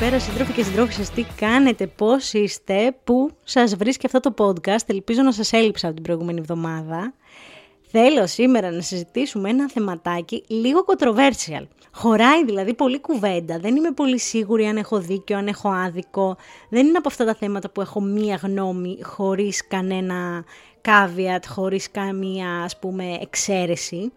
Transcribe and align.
καλησπέρα 0.00 0.30
σύντροφοι 0.30 0.52
και 0.52 0.62
συντρόφισσες, 0.62 1.10
τι 1.10 1.24
κάνετε, 1.36 1.86
πώς 1.86 2.32
είστε, 2.32 2.96
πού 3.04 3.30
σας 3.44 3.76
βρίσκει 3.76 4.06
αυτό 4.06 4.20
το 4.20 4.34
podcast, 4.38 4.86
ελπίζω 4.86 5.22
να 5.22 5.32
σας 5.32 5.52
έλειψα 5.52 5.86
από 5.86 5.94
την 5.94 6.04
προηγούμενη 6.04 6.38
εβδομάδα. 6.38 7.14
Θέλω 7.90 8.26
σήμερα 8.26 8.70
να 8.70 8.80
συζητήσουμε 8.80 9.48
ένα 9.48 9.70
θεματάκι 9.70 10.44
λίγο 10.46 10.84
controversial. 10.86 11.66
Χωράει 11.92 12.44
δηλαδή 12.44 12.74
πολύ 12.74 13.00
κουβέντα, 13.00 13.58
δεν 13.58 13.76
είμαι 13.76 13.90
πολύ 13.90 14.18
σίγουρη 14.18 14.66
αν 14.66 14.76
έχω 14.76 15.00
δίκιο, 15.00 15.36
αν 15.36 15.46
έχω 15.46 15.68
άδικο. 15.68 16.36
Δεν 16.68 16.86
είναι 16.86 16.98
από 16.98 17.08
αυτά 17.08 17.24
τα 17.24 17.34
θέματα 17.34 17.70
που 17.70 17.80
έχω 17.80 18.00
μία 18.00 18.38
γνώμη 18.42 18.98
χωρίς 19.02 19.66
κανένα 19.66 20.44
caveat, 20.84 21.42
χωρίς 21.48 21.90
καμία 21.90 22.62
ας 22.64 22.78
πούμε 22.78 23.18
εξαίρεση 23.20 24.12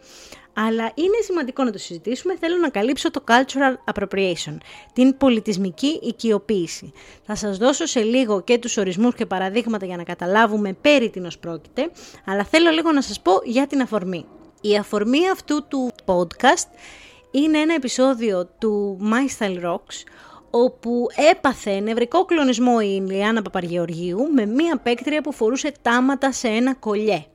αλλά 0.54 0.92
είναι 0.94 1.18
σημαντικό 1.24 1.64
να 1.64 1.72
το 1.72 1.78
συζητήσουμε. 1.78 2.38
Θέλω 2.40 2.58
να 2.58 2.70
καλύψω 2.70 3.12
το 3.12 3.24
cultural 3.28 3.94
appropriation, 3.94 4.58
την 4.94 5.18
πολιτισμική 5.18 6.00
οικειοποίηση. 6.04 6.92
Θα 7.26 7.36
σας 7.36 7.58
δώσω 7.58 7.86
σε 7.86 8.02
λίγο 8.02 8.42
και 8.42 8.58
τους 8.58 8.78
ορισμούς 8.78 9.16
και 9.16 9.26
παραδείγματα 9.26 9.86
για 9.86 9.98
να 9.98 10.04
καταλάβουμε 10.04 10.74
περί 10.74 11.10
τίνος 11.10 11.38
πρόκειται, 11.38 11.92
αλλά 12.26 12.44
θέλω 12.44 12.70
λίγο 12.70 12.92
να 12.92 13.02
σας 13.02 13.22
πω 13.22 13.32
για 13.44 13.68
την 13.68 13.82
αφορμή. 13.82 14.26
Η 14.62 14.78
αφορμή 14.78 15.30
αυτού 15.30 15.68
του 15.68 15.92
podcast 16.06 16.68
είναι 17.32 17.58
ένα 17.58 17.74
επεισόδιο 17.74 18.50
του 18.58 19.00
My 19.02 19.44
Style 19.44 19.64
Rocks, 19.66 20.04
όπου 20.56 21.08
έπαθε 21.32 21.80
νευρικό 21.80 22.26
κλονισμό 22.26 22.76
η 22.82 23.04
Ιλιάνα 23.08 23.42
Παπαργεωργίου 23.42 24.28
με 24.34 24.46
μία 24.46 24.78
παίκτρια 24.78 25.22
που 25.22 25.34
φορούσε 25.34 25.72
τάματα 25.82 26.32
σε 26.32 26.48
ένα 26.48 26.74
κολλιέ. 26.74 27.26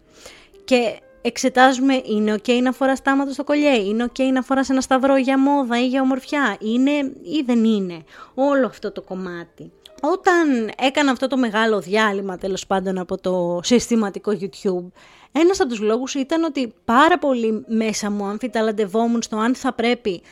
Και 0.65 0.98
εξετάζουμε 1.23 2.03
είναι 2.05 2.34
ok 2.34 2.62
να 2.62 2.73
φοράς 2.73 3.03
τάματα 3.03 3.33
στο 3.33 3.45
κολλιέ, 3.45 3.75
είναι 3.77 4.06
ok 4.12 4.20
να 4.33 4.43
φοράς 4.43 4.70
ένα 4.70 4.81
σταυρό 4.81 5.17
για 5.17 5.39
μόδα 5.39 5.81
ή 5.81 5.87
για 5.87 6.01
ομορφιά, 6.01 6.56
είναι 6.61 6.91
ή 7.23 7.43
δεν 7.47 7.65
είναι, 7.65 8.05
όλο 8.34 8.67
αυτό 8.67 8.93
το 8.93 9.03
κομμάτι. 9.03 9.73
Όταν 10.00 10.71
έκανα 10.78 11.11
αυτό 11.11 11.27
το 11.27 11.37
μεγάλο 11.37 11.81
διάλειμμα 11.81 12.39
τέλος 12.39 12.67
πάντων 12.67 12.98
από 12.98 13.21
το 13.21 13.61
συστηματικό 13.62 14.33
YouTube, 14.41 14.91
ένας 15.33 15.61
από 15.61 15.69
τους 15.69 15.81
λόγους 15.81 16.15
ήταν 16.15 16.45
ότι 16.45 16.75
πάρα 16.84 17.19
πολύ 17.19 17.65
μέσα 17.69 18.11
μου 18.11 18.25
αμφιταλαντευόμουν 18.25 19.23
στο 19.23 19.37
αν 19.37 19.55
θα 19.55 19.73
πρέπει 19.73 20.23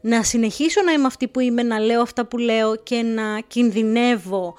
να 0.00 0.22
συνεχίσω 0.22 0.82
να 0.82 0.92
είμαι 0.92 1.06
αυτή 1.06 1.28
που 1.28 1.40
είμαι, 1.40 1.62
να 1.62 1.78
λέω 1.78 2.02
αυτά 2.02 2.26
που 2.26 2.38
λέω 2.38 2.76
και 2.76 3.02
να 3.02 3.40
κινδυνεύω 3.46 4.54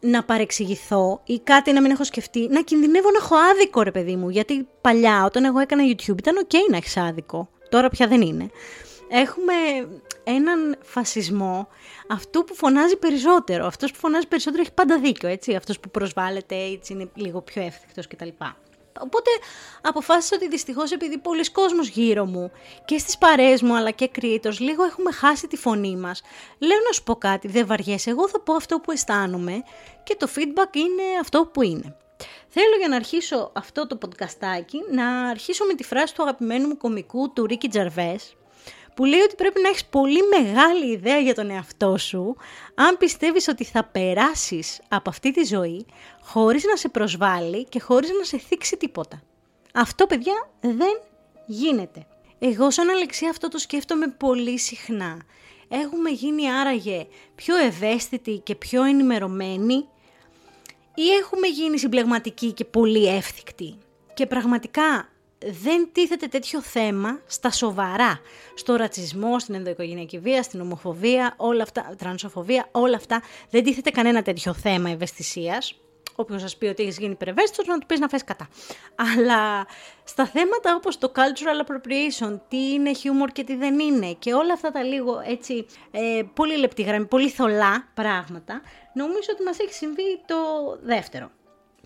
να 0.00 0.24
παρεξηγηθώ 0.24 1.20
ή 1.24 1.40
κάτι 1.40 1.72
να 1.72 1.80
μην 1.80 1.90
έχω 1.90 2.04
σκεφτεί, 2.04 2.48
να 2.50 2.62
κινδυνεύω 2.62 3.10
να 3.10 3.18
έχω 3.18 3.34
άδικο 3.36 3.82
ρε 3.82 3.90
παιδί 3.90 4.16
μου, 4.16 4.28
γιατί 4.28 4.68
παλιά 4.80 5.24
όταν 5.24 5.44
εγώ 5.44 5.58
έκανα 5.58 5.82
YouTube 5.86 6.18
ήταν 6.18 6.46
ok 6.46 6.54
να 6.70 6.76
έχεις 6.76 6.96
άδικο, 6.96 7.48
τώρα 7.68 7.88
πια 7.88 8.06
δεν 8.06 8.20
είναι. 8.20 8.50
Έχουμε 9.10 9.52
έναν 10.24 10.76
φασισμό 10.82 11.68
αυτού 12.08 12.44
που 12.44 12.54
φωνάζει 12.54 12.96
περισσότερο. 12.96 13.66
Αυτός 13.66 13.92
που 13.92 13.98
φωνάζει 13.98 14.26
περισσότερο 14.26 14.62
έχει 14.62 14.72
πάντα 14.72 14.98
δίκιο, 14.98 15.28
έτσι. 15.28 15.54
Αυτός 15.54 15.80
που 15.80 15.90
προσβάλλεται 15.90 16.56
έτσι 16.56 16.92
είναι 16.92 17.10
λίγο 17.14 17.40
πιο 17.40 17.62
εύθυκτος 17.62 18.06
κτλ. 18.06 18.28
Οπότε 19.02 19.30
αποφάσισα 19.82 20.36
ότι 20.36 20.48
δυστυχώς 20.48 20.92
επειδή 20.92 21.18
πολλοί 21.18 21.50
κόσμος 21.50 21.88
γύρω 21.88 22.24
μου 22.24 22.50
και 22.84 22.98
στις 22.98 23.18
παρέες 23.18 23.62
μου 23.62 23.76
αλλά 23.76 23.90
και 23.90 24.10
creators 24.20 24.58
λίγο 24.58 24.84
έχουμε 24.84 25.12
χάσει 25.12 25.46
τη 25.46 25.56
φωνή 25.56 25.96
μας. 25.96 26.22
Λέω 26.58 26.78
να 26.86 26.92
σου 26.92 27.02
πω 27.02 27.16
κάτι, 27.16 27.48
δεν 27.48 27.66
βαριέσαι, 27.66 28.10
εγώ 28.10 28.28
θα 28.28 28.40
πω 28.40 28.54
αυτό 28.54 28.80
που 28.80 28.90
αισθάνομαι 28.90 29.62
και 30.02 30.16
το 30.18 30.28
feedback 30.36 30.76
είναι 30.76 31.02
αυτό 31.20 31.50
που 31.52 31.62
είναι. 31.62 31.96
Θέλω 32.48 32.76
για 32.78 32.88
να 32.88 32.96
αρχίσω 32.96 33.50
αυτό 33.54 33.86
το 33.86 33.98
podcastάκι 34.02 34.76
να 34.90 35.28
αρχίσω 35.28 35.64
με 35.64 35.74
τη 35.74 35.84
φράση 35.84 36.14
του 36.14 36.22
αγαπημένου 36.22 36.68
μου 36.68 36.76
κομικού 36.76 37.32
του 37.32 37.46
Ρίκη 37.46 37.68
Τζαρβές 37.68 38.36
που 38.98 39.04
λέει 39.04 39.20
ότι 39.20 39.34
πρέπει 39.34 39.60
να 39.62 39.68
έχεις 39.68 39.84
πολύ 39.84 40.18
μεγάλη 40.38 40.90
ιδέα 40.92 41.18
για 41.18 41.34
τον 41.34 41.50
εαυτό 41.50 41.96
σου 41.96 42.36
αν 42.74 42.96
πιστεύεις 42.96 43.48
ότι 43.48 43.64
θα 43.64 43.84
περάσεις 43.84 44.80
από 44.88 45.10
αυτή 45.10 45.30
τη 45.30 45.44
ζωή 45.44 45.86
χωρίς 46.20 46.64
να 46.64 46.76
σε 46.76 46.88
προσβάλλει 46.88 47.64
και 47.64 47.80
χωρίς 47.80 48.10
να 48.18 48.24
σε 48.24 48.38
θίξει 48.38 48.76
τίποτα. 48.76 49.22
Αυτό, 49.74 50.06
παιδιά, 50.06 50.50
δεν 50.60 51.00
γίνεται. 51.46 52.06
Εγώ 52.38 52.70
σαν 52.70 52.88
Αλεξία 52.88 53.30
αυτό 53.30 53.48
το 53.48 53.58
σκέφτομαι 53.58 54.06
πολύ 54.08 54.58
συχνά. 54.58 55.22
Έχουμε 55.68 56.10
γίνει 56.10 56.52
άραγε 56.52 57.06
πιο 57.34 57.56
ευαίσθητοι 57.56 58.38
και 58.44 58.54
πιο 58.54 58.82
ενημερωμένοι 58.84 59.74
ή 60.94 61.08
έχουμε 61.20 61.46
γίνει 61.46 61.78
συμπλεγματικοί 61.78 62.52
και 62.52 62.64
πολύ 62.64 63.06
εύθυκτοι; 63.06 63.78
Και 64.14 64.26
πραγματικά 64.26 65.08
δεν 65.44 65.88
τίθεται 65.92 66.26
τέτοιο 66.26 66.62
θέμα 66.62 67.20
στα 67.26 67.50
σοβαρά. 67.50 68.20
Στο 68.54 68.76
ρατσισμό, 68.76 69.38
στην 69.38 69.54
ενδοοικογενειακή 69.54 70.18
βία, 70.18 70.42
στην 70.42 70.60
ομοφοβία, 70.60 71.34
όλα 71.36 71.62
αυτά, 71.62 71.94
τρανσοφοβία, 71.98 72.68
όλα 72.70 72.96
αυτά. 72.96 73.22
Δεν 73.50 73.64
τίθεται 73.64 73.90
κανένα 73.90 74.22
τέτοιο 74.22 74.54
θέμα 74.54 74.90
ευαισθησίας. 74.90 75.74
Όποιος 76.14 76.40
σας 76.40 76.56
πει 76.56 76.66
ότι 76.66 76.82
έχεις 76.82 76.98
γίνει 76.98 77.12
υπερευαίσθητο, 77.12 77.62
να 77.66 77.78
του 77.78 77.86
πεις 77.86 77.98
να 77.98 78.08
φες 78.08 78.24
κατά. 78.24 78.48
Αλλά 79.14 79.66
στα 80.04 80.26
θέματα 80.26 80.74
όπως 80.76 80.98
το 80.98 81.12
cultural 81.14 81.66
appropriation, 81.66 82.40
τι 82.48 82.72
είναι 82.72 82.94
χιούμορ 82.94 83.30
και 83.30 83.44
τι 83.44 83.56
δεν 83.56 83.78
είναι 83.78 84.12
και 84.12 84.34
όλα 84.34 84.52
αυτά 84.52 84.70
τα 84.70 84.82
λίγο 84.82 85.22
έτσι 85.26 85.66
ε, 85.90 86.22
πολύ 86.34 86.56
λεπτή 86.56 86.82
γραμμή, 86.82 87.06
πολύ 87.06 87.28
θολά 87.28 87.88
πράγματα, 87.94 88.60
νομίζω 88.92 89.28
ότι 89.32 89.42
μας 89.42 89.58
έχει 89.58 89.72
συμβεί 89.72 90.20
το 90.26 90.36
δεύτερο. 90.82 91.30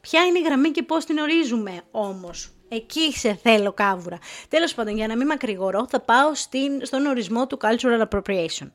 Ποια 0.00 0.24
είναι 0.24 0.38
η 0.38 0.42
γραμμή 0.42 0.70
και 0.70 0.82
πώς 0.82 1.04
την 1.04 1.18
ορίζουμε 1.18 1.82
όμως; 1.90 2.52
Εκεί 2.74 3.12
σε 3.12 3.34
θέλω 3.34 3.72
κάβουρα. 3.72 4.18
Τέλος 4.48 4.74
πάντων, 4.74 4.96
για 4.96 5.06
να 5.06 5.16
μην 5.16 5.26
μακρηγορώ, 5.26 5.86
θα 5.88 6.00
πάω 6.00 6.34
στην, 6.34 6.86
στον 6.86 7.06
ορισμό 7.06 7.46
του 7.46 7.58
cultural 7.62 8.08
appropriation. 8.08 8.70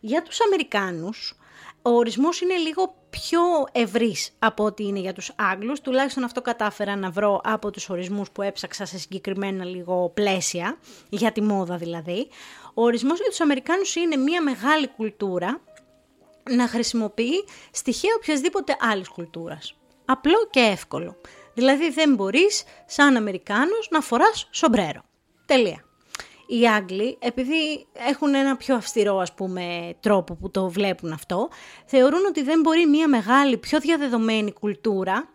Για 0.00 0.22
τους 0.22 0.40
Αμερικάνους, 0.40 1.38
ο 1.82 1.90
ορισμός 1.90 2.40
είναι 2.40 2.56
λίγο 2.56 2.94
πιο 3.10 3.40
ευρύς 3.72 4.30
από 4.38 4.64
ό,τι 4.64 4.84
είναι 4.84 4.98
για 4.98 5.12
τους 5.12 5.32
Άγγλους, 5.36 5.80
τουλάχιστον 5.80 6.24
αυτό 6.24 6.42
κατάφερα 6.42 6.96
να 6.96 7.10
βρω 7.10 7.40
από 7.44 7.70
τους 7.70 7.88
ορισμούς 7.88 8.30
που 8.30 8.42
έψαξα 8.42 8.84
σε 8.84 8.98
συγκεκριμένα 8.98 9.64
λίγο 9.64 10.10
πλαίσια, 10.14 10.78
για 11.08 11.32
τη 11.32 11.42
μόδα 11.42 11.76
δηλαδή. 11.76 12.28
Ο 12.74 12.82
ορισμός 12.82 13.18
για 13.18 13.28
τους 13.28 13.40
Αμερικάνους 13.40 13.94
είναι 13.94 14.16
μια 14.16 14.42
μεγάλη 14.42 14.88
κουλτούρα 14.88 15.60
να 16.50 16.68
χρησιμοποιεί 16.68 17.44
στοιχεία 17.70 18.14
οποιασδήποτε 18.16 18.76
άλλης 18.80 19.08
κουλτούρας. 19.08 19.74
Απλό 20.04 20.48
και 20.50 20.60
εύκολο. 20.60 21.16
Δηλαδή 21.54 21.90
δεν 21.90 22.14
μπορείς 22.14 22.64
σαν 22.86 23.16
Αμερικάνος 23.16 23.88
να 23.90 24.00
φοράς 24.00 24.48
σομπρέρο. 24.50 25.04
Τελεία. 25.46 25.84
Οι 26.46 26.68
Άγγλοι, 26.68 27.18
επειδή 27.20 27.86
έχουν 28.08 28.34
ένα 28.34 28.56
πιο 28.56 28.74
αυστηρό 28.74 29.18
ας 29.18 29.34
πούμε 29.34 29.94
τρόπο 30.00 30.34
που 30.34 30.50
το 30.50 30.68
βλέπουν 30.68 31.12
αυτό, 31.12 31.48
θεωρούν 31.86 32.24
ότι 32.26 32.42
δεν 32.42 32.60
μπορεί 32.60 32.86
μια 32.86 33.08
μεγάλη, 33.08 33.56
πιο 33.56 33.80
διαδεδομένη 33.80 34.52
κουλτούρα 34.52 35.28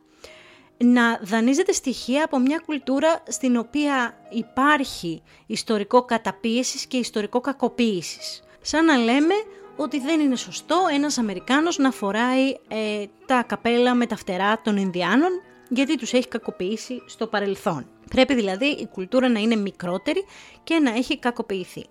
να 0.84 1.20
δανείζεται 1.24 1.72
στοιχεία 1.72 2.24
από 2.24 2.40
μια 2.40 2.62
κουλτούρα 2.66 3.24
στην 3.28 3.58
οποία 3.58 4.18
υπάρχει 4.30 5.22
ιστορικό 5.46 6.06
καταπίεσης 6.06 6.86
και 6.86 6.98
ιστορικό 6.98 7.42
κακοποίησης. 7.42 8.44
Σαν 8.62 8.86
να 8.86 8.98
λέμε 8.98 9.34
ότι 9.76 10.00
δεν 10.00 10.20
είναι 10.20 10.36
σωστό 10.36 10.78
ένας 10.94 11.18
Αμερικάνος 11.18 11.78
να 11.78 11.92
φοράει 11.92 12.50
ε, 12.68 13.06
τα 13.26 13.44
καπέλα 13.44 13.94
με 13.94 14.06
τα 14.06 14.16
φτερά 14.16 14.62
των 14.62 14.78
Ινδιάνων 14.78 15.30
γιατί 15.70 15.98
τους 15.98 16.14
έχει 16.14 16.28
κακοποιήσει 16.28 17.04
στο 17.06 17.28
παρελθόν. 17.28 17.88
Πρέπει 18.10 18.34
δηλαδή 18.36 18.66
η 18.66 18.88
κουλτούρα 18.88 19.30
να 19.30 19.40
είναι 19.40 19.56
μικρότερη 19.56 20.26
και 20.64 20.80
να 20.80 20.92
έχει 20.92 21.20
κακοποιηθεί. 21.20 21.86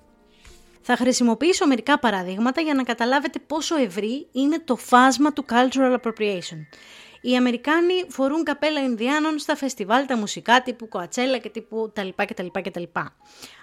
Θα 0.80 0.96
χρησιμοποιήσω 0.96 1.66
μερικά 1.66 1.98
παραδείγματα 1.98 2.60
για 2.60 2.74
να 2.74 2.82
καταλάβετε 2.82 3.38
πόσο 3.38 3.76
ευρύ 3.76 4.26
είναι 4.32 4.58
το 4.58 4.76
φάσμα 4.76 5.32
του 5.32 5.44
cultural 5.48 5.96
appropriation. 6.00 6.58
Οι 7.20 7.36
Αμερικάνοι 7.36 7.94
φορούν 8.08 8.44
καπέλα 8.44 8.80
Ινδιάνων 8.80 9.38
στα 9.38 9.56
φεστιβάλ 9.56 10.06
τα 10.06 10.16
μουσικά 10.16 10.62
τύπου 10.62 10.88
Κοατσέλα 10.88 11.38
και 11.38 11.48
τύπου 11.48 11.92
τα 11.94 12.02
λοιπά 12.04 12.24
και 12.24 12.34
τα 12.34 12.42
λοιπά 12.42 12.60
και 12.60 12.70
τα 12.70 12.81
λοιπά. 12.81 13.16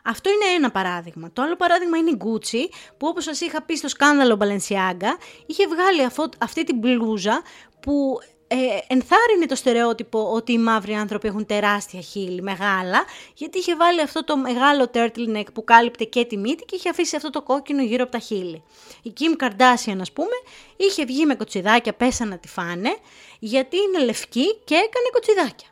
Αυτό 0.03 0.29
είναι 0.29 0.55
ένα 0.55 0.71
παράδειγμα. 0.71 1.31
Το 1.33 1.41
άλλο 1.41 1.55
παράδειγμα 1.55 1.97
είναι 1.97 2.09
η 2.09 2.17
Gucci 2.19 2.73
που 2.97 3.07
όπως 3.07 3.23
σας 3.23 3.41
είχα 3.41 3.61
πει 3.63 3.75
στο 3.75 3.87
σκάνδαλο 3.87 4.37
Balenciaga 4.39 5.11
είχε 5.45 5.67
βγάλει 5.67 6.07
αυτή 6.39 6.63
την 6.63 6.77
μπλούζα 6.77 7.41
που 7.79 8.19
ε, 8.47 8.55
ενθάρρυνε 8.87 9.45
το 9.47 9.55
στερεότυπο 9.55 10.31
ότι 10.31 10.51
οι 10.51 10.57
μαύροι 10.57 10.93
άνθρωποι 10.93 11.27
έχουν 11.27 11.45
τεράστια 11.45 12.01
χείλη, 12.01 12.41
μεγάλα, 12.41 13.03
γιατί 13.33 13.57
είχε 13.57 13.75
βάλει 13.75 14.01
αυτό 14.01 14.23
το 14.23 14.37
μεγάλο 14.37 14.89
turtleneck 14.93 15.45
που 15.53 15.63
κάλυπτε 15.63 16.03
και 16.03 16.25
τη 16.25 16.37
μύτη 16.37 16.65
και 16.65 16.75
είχε 16.75 16.89
αφήσει 16.89 17.15
αυτό 17.15 17.29
το 17.29 17.41
κόκκινο 17.41 17.83
γύρω 17.83 18.03
από 18.03 18.11
τα 18.11 18.19
χείλη. 18.19 18.63
Η 19.01 19.13
Kim 19.19 19.43
Kardashian, 19.43 19.97
ας 20.01 20.11
πούμε, 20.11 20.35
είχε 20.77 21.05
βγει 21.05 21.25
με 21.25 21.35
κοτσιδάκια, 21.35 21.93
πέσα 21.93 22.25
να 22.25 22.37
τη 22.37 22.47
φάνε, 22.47 22.97
γιατί 23.39 23.77
είναι 23.77 24.05
λευκή 24.05 24.55
και 24.63 24.73
έκανε 24.73 25.09
κοτσιδάκια. 25.11 25.67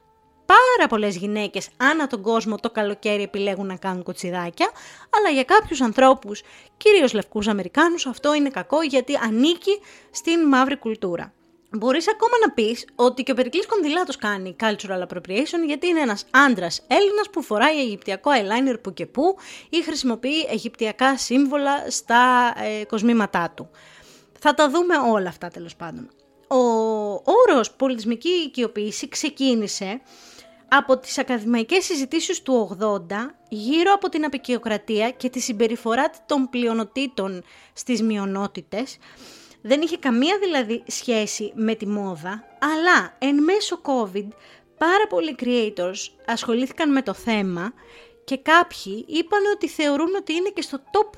Πάρα 0.46 0.90
πολλές 0.90 1.16
γυναίκες 1.16 1.70
ανά 1.78 2.08
τον 2.08 2.22
κόσμο 2.22 2.58
το 2.58 2.70
καλοκαίρι 2.70 3.24
επιλέγουν 3.24 3.66
να 3.66 3.76
κάνουν 3.76 4.04
κοτσιδάκια, 4.04 4.70
αλλά 5.10 5.30
για 5.30 5.44
κάποιους 5.44 5.82
ανθρώπους, 5.82 6.42
κυρίως 6.78 7.14
λευκούς 7.14 7.48
Αμερικάνους, 7.48 8.06
αυτό 8.06 8.34
είναι 8.34 8.50
κακό 8.50 8.82
γιατί 8.82 9.16
ανήκει 9.16 9.80
στην 10.12 10.48
μαύρη 10.48 10.78
κουλτούρα. 10.78 11.34
Μπορείς 11.76 12.10
ακόμα 12.10 12.34
να 12.46 12.54
πεις 12.54 12.86
ότι 12.96 13.24
και 13.24 13.32
ο 13.32 13.36
Περικλής 13.36 13.66
Κονδυλάτος 13.66 14.16
κάνει 14.16 14.56
cultural 14.60 15.02
appropriation 15.08 15.66
γιατί 15.66 15.88
είναι 15.88 16.00
ένας 16.00 16.26
άντρας 16.32 16.86
Έλληνας 16.88 17.30
που 17.32 17.42
φοράει 17.42 17.80
αιγυπτιακό 17.80 18.32
eyeliner 18.32 18.76
που 18.82 18.94
και 18.94 19.06
που 19.06 19.36
ή 19.70 19.84
χρησιμοποιεί 19.84 20.48
αιγυπτιακά 20.50 21.18
σύμβολα 21.18 21.90
στα 21.90 22.54
ε, 22.64 22.86
κοσμήματά 22.86 23.54
του. 23.56 23.70
Θα 24.40 24.54
τα 24.54 24.70
δούμε 24.70 24.96
όλα 25.12 25.30
αυτά 25.30 25.48
τέλος 25.48 25.76
πάντων. 25.76 26.10
Ο 26.48 26.58
όρος 27.24 27.72
πολιτισμική 27.72 28.30
οικειοποίηση 28.30 29.10
ξεκίνησε 29.10 30.02
από 30.68 30.98
τις 30.98 31.18
ακαδημαϊκές 31.18 31.86
συζητήσεις 31.86 32.42
του 32.42 32.78
80 32.82 32.98
γύρω 33.50 33.94
από 33.94 34.10
την 34.10 34.26
απεικιοκρατία 34.26 35.10
και 35.10 35.30
τη 35.30 35.40
συμπεριφορά 35.40 36.10
των 36.26 36.50
πλειονοτήτων 36.50 37.44
στις 37.74 38.02
μειονότητες 38.02 38.98
δεν 39.66 39.82
είχε 39.82 39.98
καμία 39.98 40.38
δηλαδή 40.42 40.84
σχέση 40.88 41.52
με 41.56 41.76
τη 41.76 41.88
μόδα, 41.88 42.44
αλλά 42.60 43.16
εν 43.20 43.44
μέσω 43.44 43.82
COVID 43.84 44.28
πάρα 44.78 45.08
πολλοί 45.10 45.36
creators 45.40 46.12
ασχολήθηκαν 46.26 46.92
με 46.92 47.02
το 47.02 47.14
θέμα 47.14 47.74
και 48.24 48.38
κάποιοι 48.38 49.06
είπαν 49.08 49.42
ότι 49.56 49.68
θεωρούν 49.68 50.16
ότι 50.16 50.34
είναι 50.34 50.50
και 50.50 50.62
στο 50.62 50.80
top 50.92 51.18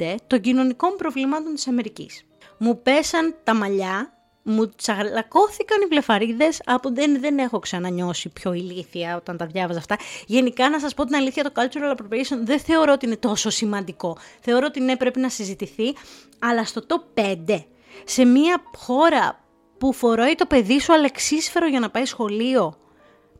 5 0.00 0.14
των 0.26 0.40
κοινωνικών 0.40 0.96
προβλημάτων 0.96 1.54
της 1.54 1.68
Αμερικής. 1.68 2.24
Μου 2.58 2.82
πέσαν 2.82 3.34
τα 3.44 3.54
μαλλιά, 3.54 4.12
μου 4.42 4.68
τσαλακώθηκαν 4.68 5.82
οι 5.82 5.86
βλεφαρίδες, 5.86 6.60
από 6.64 6.90
δεν, 6.90 7.20
δεν 7.20 7.38
έχω 7.38 7.58
ξανανιώσει 7.58 8.28
πιο 8.28 8.52
ηλίθια 8.52 9.16
όταν 9.16 9.36
τα 9.36 9.46
διάβαζα 9.46 9.78
αυτά. 9.78 9.96
Γενικά 10.26 10.70
να 10.70 10.80
σας 10.80 10.94
πω 10.94 11.04
την 11.04 11.14
αλήθεια, 11.14 11.44
το 11.44 11.52
cultural 11.54 11.96
appropriation 11.96 12.38
δεν 12.42 12.60
θεωρώ 12.60 12.92
ότι 12.92 13.06
είναι 13.06 13.16
τόσο 13.16 13.50
σημαντικό. 13.50 14.16
Θεωρώ 14.40 14.66
ότι 14.66 14.80
ναι 14.80 14.96
πρέπει 14.96 15.20
να 15.20 15.28
συζητηθεί, 15.28 15.94
αλλά 16.38 16.64
στο 16.64 16.82
top 16.88 17.20
5 17.20 17.64
σε 18.04 18.24
μια 18.24 18.62
χώρα 18.76 19.40
που 19.78 19.92
φοράει 19.92 20.34
το 20.34 20.46
παιδί 20.46 20.80
σου 20.80 20.92
αλεξίσφαιρο 20.92 21.66
για 21.66 21.80
να 21.80 21.90
πάει 21.90 22.04
σχολείο. 22.04 22.76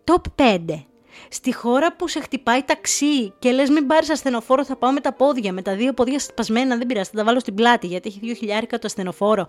Top 0.05 0.43
5. 0.43 0.85
Στη 1.29 1.55
χώρα 1.55 1.97
που 1.97 2.09
σε 2.09 2.21
χτυπάει 2.21 2.62
ταξί 2.62 3.33
και 3.39 3.51
λες 3.51 3.71
μην 3.71 3.87
πάρεις 3.87 4.11
ασθενοφόρο 4.11 4.65
θα 4.65 4.77
πάω 4.77 4.93
με 4.93 5.01
τα 5.01 5.12
πόδια, 5.12 5.53
με 5.53 5.62
τα 5.62 5.75
δύο 5.75 5.93
πόδια 5.93 6.19
σπασμένα 6.19 6.77
δεν 6.77 6.87
πειράζει, 6.87 7.11
θα 7.11 7.17
τα 7.17 7.25
βάλω 7.25 7.41
στην 7.41 7.55
πλάτη 7.55 7.87
γιατί 7.87 8.09
έχει 8.09 8.19
δύο 8.19 8.35
χιλιάρικα 8.35 8.79
το 8.79 8.87
ασθενοφόρο. 8.87 9.47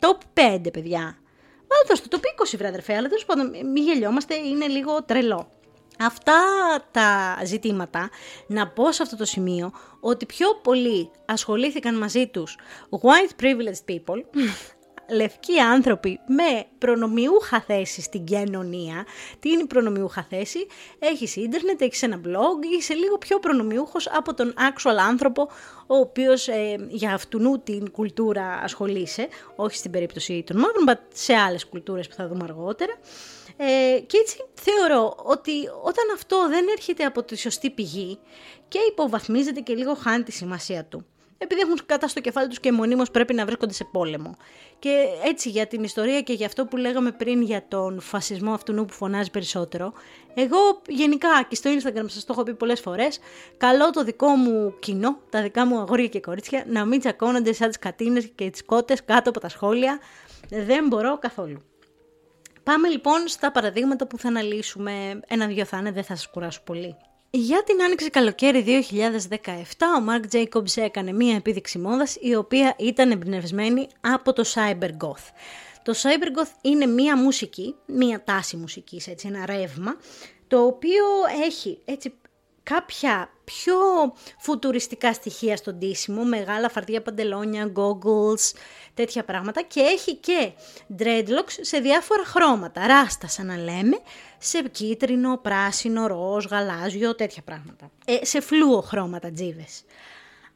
Top 0.00 0.40
5 0.40 0.72
παιδιά. 0.72 1.18
Βάλτε 1.68 1.94
στο 1.94 2.06
top 2.10 2.42
20 2.42 2.54
βρε 2.56 2.68
αδερφέ, 2.68 2.94
αλλά 2.94 3.08
τέλος 3.08 3.24
πάντων 3.24 3.50
μην 3.72 3.82
γελιόμαστε, 3.82 4.34
είναι 4.34 4.66
λίγο 4.66 5.02
τρελό. 5.02 5.48
Αυτά 6.00 6.40
τα 6.90 7.38
ζητήματα, 7.44 8.10
να 8.46 8.68
πω 8.68 8.92
σε 8.92 9.02
αυτό 9.02 9.16
το 9.16 9.24
σημείο, 9.24 9.72
ότι 10.00 10.26
πιο 10.26 10.46
πολλοί 10.62 11.10
ασχολήθηκαν 11.24 11.98
μαζί 11.98 12.26
τους 12.26 12.58
white 12.90 13.42
privileged 13.42 13.94
people, 13.94 14.20
λευκοί 15.10 15.58
άνθρωποι 15.58 16.20
με 16.26 16.64
προνομιούχα 16.78 17.60
θέση 17.60 18.02
στην 18.02 18.24
κοινωνία. 18.24 19.06
Τι 19.40 19.50
είναι 19.50 19.62
η 19.62 19.66
προνομιούχα 19.66 20.26
θέση; 20.30 20.66
Έχεις 20.98 21.36
ίντερνετ, 21.36 21.80
έχεις 21.80 22.02
ένα 22.02 22.20
blog, 22.24 22.78
είσαι 22.78 22.94
λίγο 22.94 23.18
πιο 23.18 23.38
προνομιούχος 23.38 24.08
από 24.08 24.34
τον 24.34 24.54
actual 24.56 24.96
άνθρωπο, 25.08 25.48
ο 25.86 25.96
οποίος 25.96 26.48
ε, 26.48 26.86
για 26.88 27.14
αυτού 27.14 27.60
την 27.64 27.90
κουλτούρα 27.90 28.60
ασχολείσαι, 28.62 29.28
όχι 29.56 29.76
στην 29.76 29.90
περίπτωση 29.90 30.44
των 30.46 30.56
μαύρων, 30.56 30.88
αλλά 30.88 31.00
σε 31.12 31.34
άλλες 31.34 31.66
κουλτούρες 31.66 32.08
που 32.08 32.14
θα 32.14 32.28
δούμε 32.28 32.44
αργότερα. 32.44 32.92
Ε, 33.56 34.00
και 34.06 34.16
έτσι 34.18 34.44
θεωρώ 34.54 35.16
ότι 35.24 35.52
όταν 35.82 36.04
αυτό 36.14 36.48
δεν 36.48 36.66
έρχεται 36.68 37.04
από 37.04 37.22
τη 37.22 37.36
σωστή 37.36 37.70
πηγή 37.70 38.18
και 38.68 38.78
υποβαθμίζεται 38.90 39.60
και 39.60 39.74
λίγο 39.74 39.94
χάνει 39.94 40.22
τη 40.22 40.32
σημασία 40.32 40.84
του. 40.84 41.06
Επειδή 41.38 41.60
έχουν 41.60 41.80
κατά 41.86 42.08
στο 42.08 42.20
κεφάλι 42.20 42.48
τους 42.48 42.60
και 42.60 42.72
μονίμως 42.72 43.10
πρέπει 43.10 43.34
να 43.34 43.44
βρίσκονται 43.44 43.72
σε 43.72 43.84
πόλεμο. 43.84 44.36
Και 44.78 45.06
έτσι 45.24 45.48
για 45.48 45.66
την 45.66 45.84
ιστορία 45.84 46.20
και 46.20 46.32
για 46.32 46.46
αυτό 46.46 46.66
που 46.66 46.76
λέγαμε 46.76 47.12
πριν 47.12 47.42
για 47.42 47.64
τον 47.68 48.00
φασισμό 48.00 48.52
αυτού 48.52 48.74
που 48.74 48.92
φωνάζει 48.92 49.30
περισσότερο, 49.30 49.92
εγώ 50.34 50.82
γενικά 50.88 51.28
και 51.48 51.54
στο 51.54 51.70
Instagram 51.70 52.04
σας 52.06 52.24
το 52.24 52.32
έχω 52.32 52.42
πει 52.42 52.54
πολλές 52.54 52.80
φορές, 52.80 53.18
καλό 53.56 53.90
το 53.90 54.04
δικό 54.04 54.28
μου 54.28 54.74
κοινό, 54.78 55.18
τα 55.30 55.42
δικά 55.42 55.66
μου 55.66 55.78
αγόρια 55.78 56.08
και 56.08 56.20
κορίτσια, 56.20 56.64
να 56.68 56.84
μην 56.84 57.00
τσακώνονται 57.00 57.52
σαν 57.52 57.68
τις 57.68 57.78
κατίνες 57.78 58.30
και 58.34 58.50
τις 58.50 58.64
κότες 58.64 59.04
κάτω 59.04 59.30
από 59.30 59.40
τα 59.40 59.48
σχόλια. 59.48 59.98
Δεν 60.48 60.86
μπορώ 60.86 61.18
καθόλου. 61.18 61.62
Πάμε 62.66 62.88
λοιπόν 62.88 63.28
στα 63.28 63.52
παραδείγματα 63.52 64.06
που 64.06 64.18
θα 64.18 64.28
αναλύσουμε. 64.28 65.20
Ένα-δυο 65.28 65.64
θα 65.64 65.78
είναι, 65.78 65.90
δεν 65.90 66.04
θα 66.04 66.16
σας 66.16 66.30
κουράσω 66.30 66.60
πολύ. 66.64 66.96
Για 67.30 67.62
την 67.62 67.82
άνοιξη 67.82 68.10
καλοκαίρι 68.10 68.64
2017, 68.90 69.50
ο 69.98 70.04
Mark 70.08 70.36
Jacobs 70.36 70.76
έκανε 70.76 71.12
μία 71.12 71.34
επίδειξη 71.36 71.78
μόδας 71.78 72.16
η 72.20 72.34
οποία 72.34 72.74
ήταν 72.78 73.10
εμπνευσμένη 73.10 73.88
από 74.00 74.32
το 74.32 74.44
Cybergoth. 74.54 75.32
Το 75.82 75.92
Cybergoth 75.96 76.50
είναι 76.60 76.86
μία 76.86 77.16
μουσική, 77.16 77.74
μία 77.86 78.24
τάση 78.24 78.56
μουσικής, 78.56 79.06
έτσι, 79.08 79.28
ένα 79.28 79.46
ρεύμα, 79.46 79.96
το 80.46 80.64
οποίο 80.64 81.04
έχει 81.44 81.78
έτσι 81.84 82.14
κάποια 82.70 83.30
πιο 83.44 83.76
φουτουριστικά 84.38 85.12
στοιχεία 85.12 85.56
στον 85.56 85.78
τίσιμο, 85.78 86.24
μεγάλα 86.24 86.68
φαρδιά 86.68 87.02
παντελόνια, 87.02 87.72
goggles, 87.76 88.56
τέτοια 88.94 89.24
πράγματα 89.24 89.62
και 89.62 89.80
έχει 89.80 90.14
και 90.14 90.52
dreadlocks 90.98 91.58
σε 91.60 91.78
διάφορα 91.78 92.24
χρώματα, 92.24 92.86
ράστα 92.86 93.28
σαν 93.28 93.46
να 93.46 93.56
λέμε, 93.56 93.98
σε 94.38 94.62
κίτρινο, 94.62 95.36
πράσινο, 95.36 96.06
ροζ, 96.06 96.44
γαλάζιο, 96.44 97.14
τέτοια 97.14 97.42
πράγματα. 97.42 97.90
Ε, 98.04 98.24
σε 98.24 98.40
φλούο 98.40 98.80
χρώματα 98.80 99.30
τζίβες. 99.30 99.84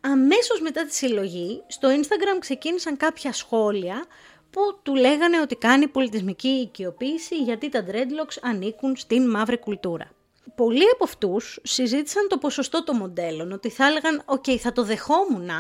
Αμέσως 0.00 0.60
μετά 0.60 0.84
τη 0.84 0.94
συλλογή, 0.94 1.62
στο 1.66 1.88
Instagram 1.88 2.38
ξεκίνησαν 2.38 2.96
κάποια 2.96 3.32
σχόλια 3.32 4.06
που 4.50 4.60
του 4.82 4.94
λέγανε 4.94 5.40
ότι 5.40 5.56
κάνει 5.56 5.88
πολιτισμική 5.88 6.48
οικειοποίηση 6.48 7.36
γιατί 7.36 7.68
τα 7.68 7.84
dreadlocks 7.90 8.38
ανήκουν 8.42 8.96
στην 8.96 9.30
μαύρη 9.30 9.58
κουλτούρα 9.58 10.10
πολλοί 10.54 10.90
από 10.92 11.04
αυτούς 11.04 11.58
συζήτησαν 11.62 12.28
το 12.28 12.38
ποσοστό 12.38 12.84
των 12.84 12.96
μοντέλων, 12.96 13.52
ότι 13.52 13.70
θα 13.70 13.86
έλεγαν 13.86 14.22
«ΟΚ, 14.24 14.44
θα 14.60 14.72
το 14.72 14.84
δεχόμουν 14.84 15.50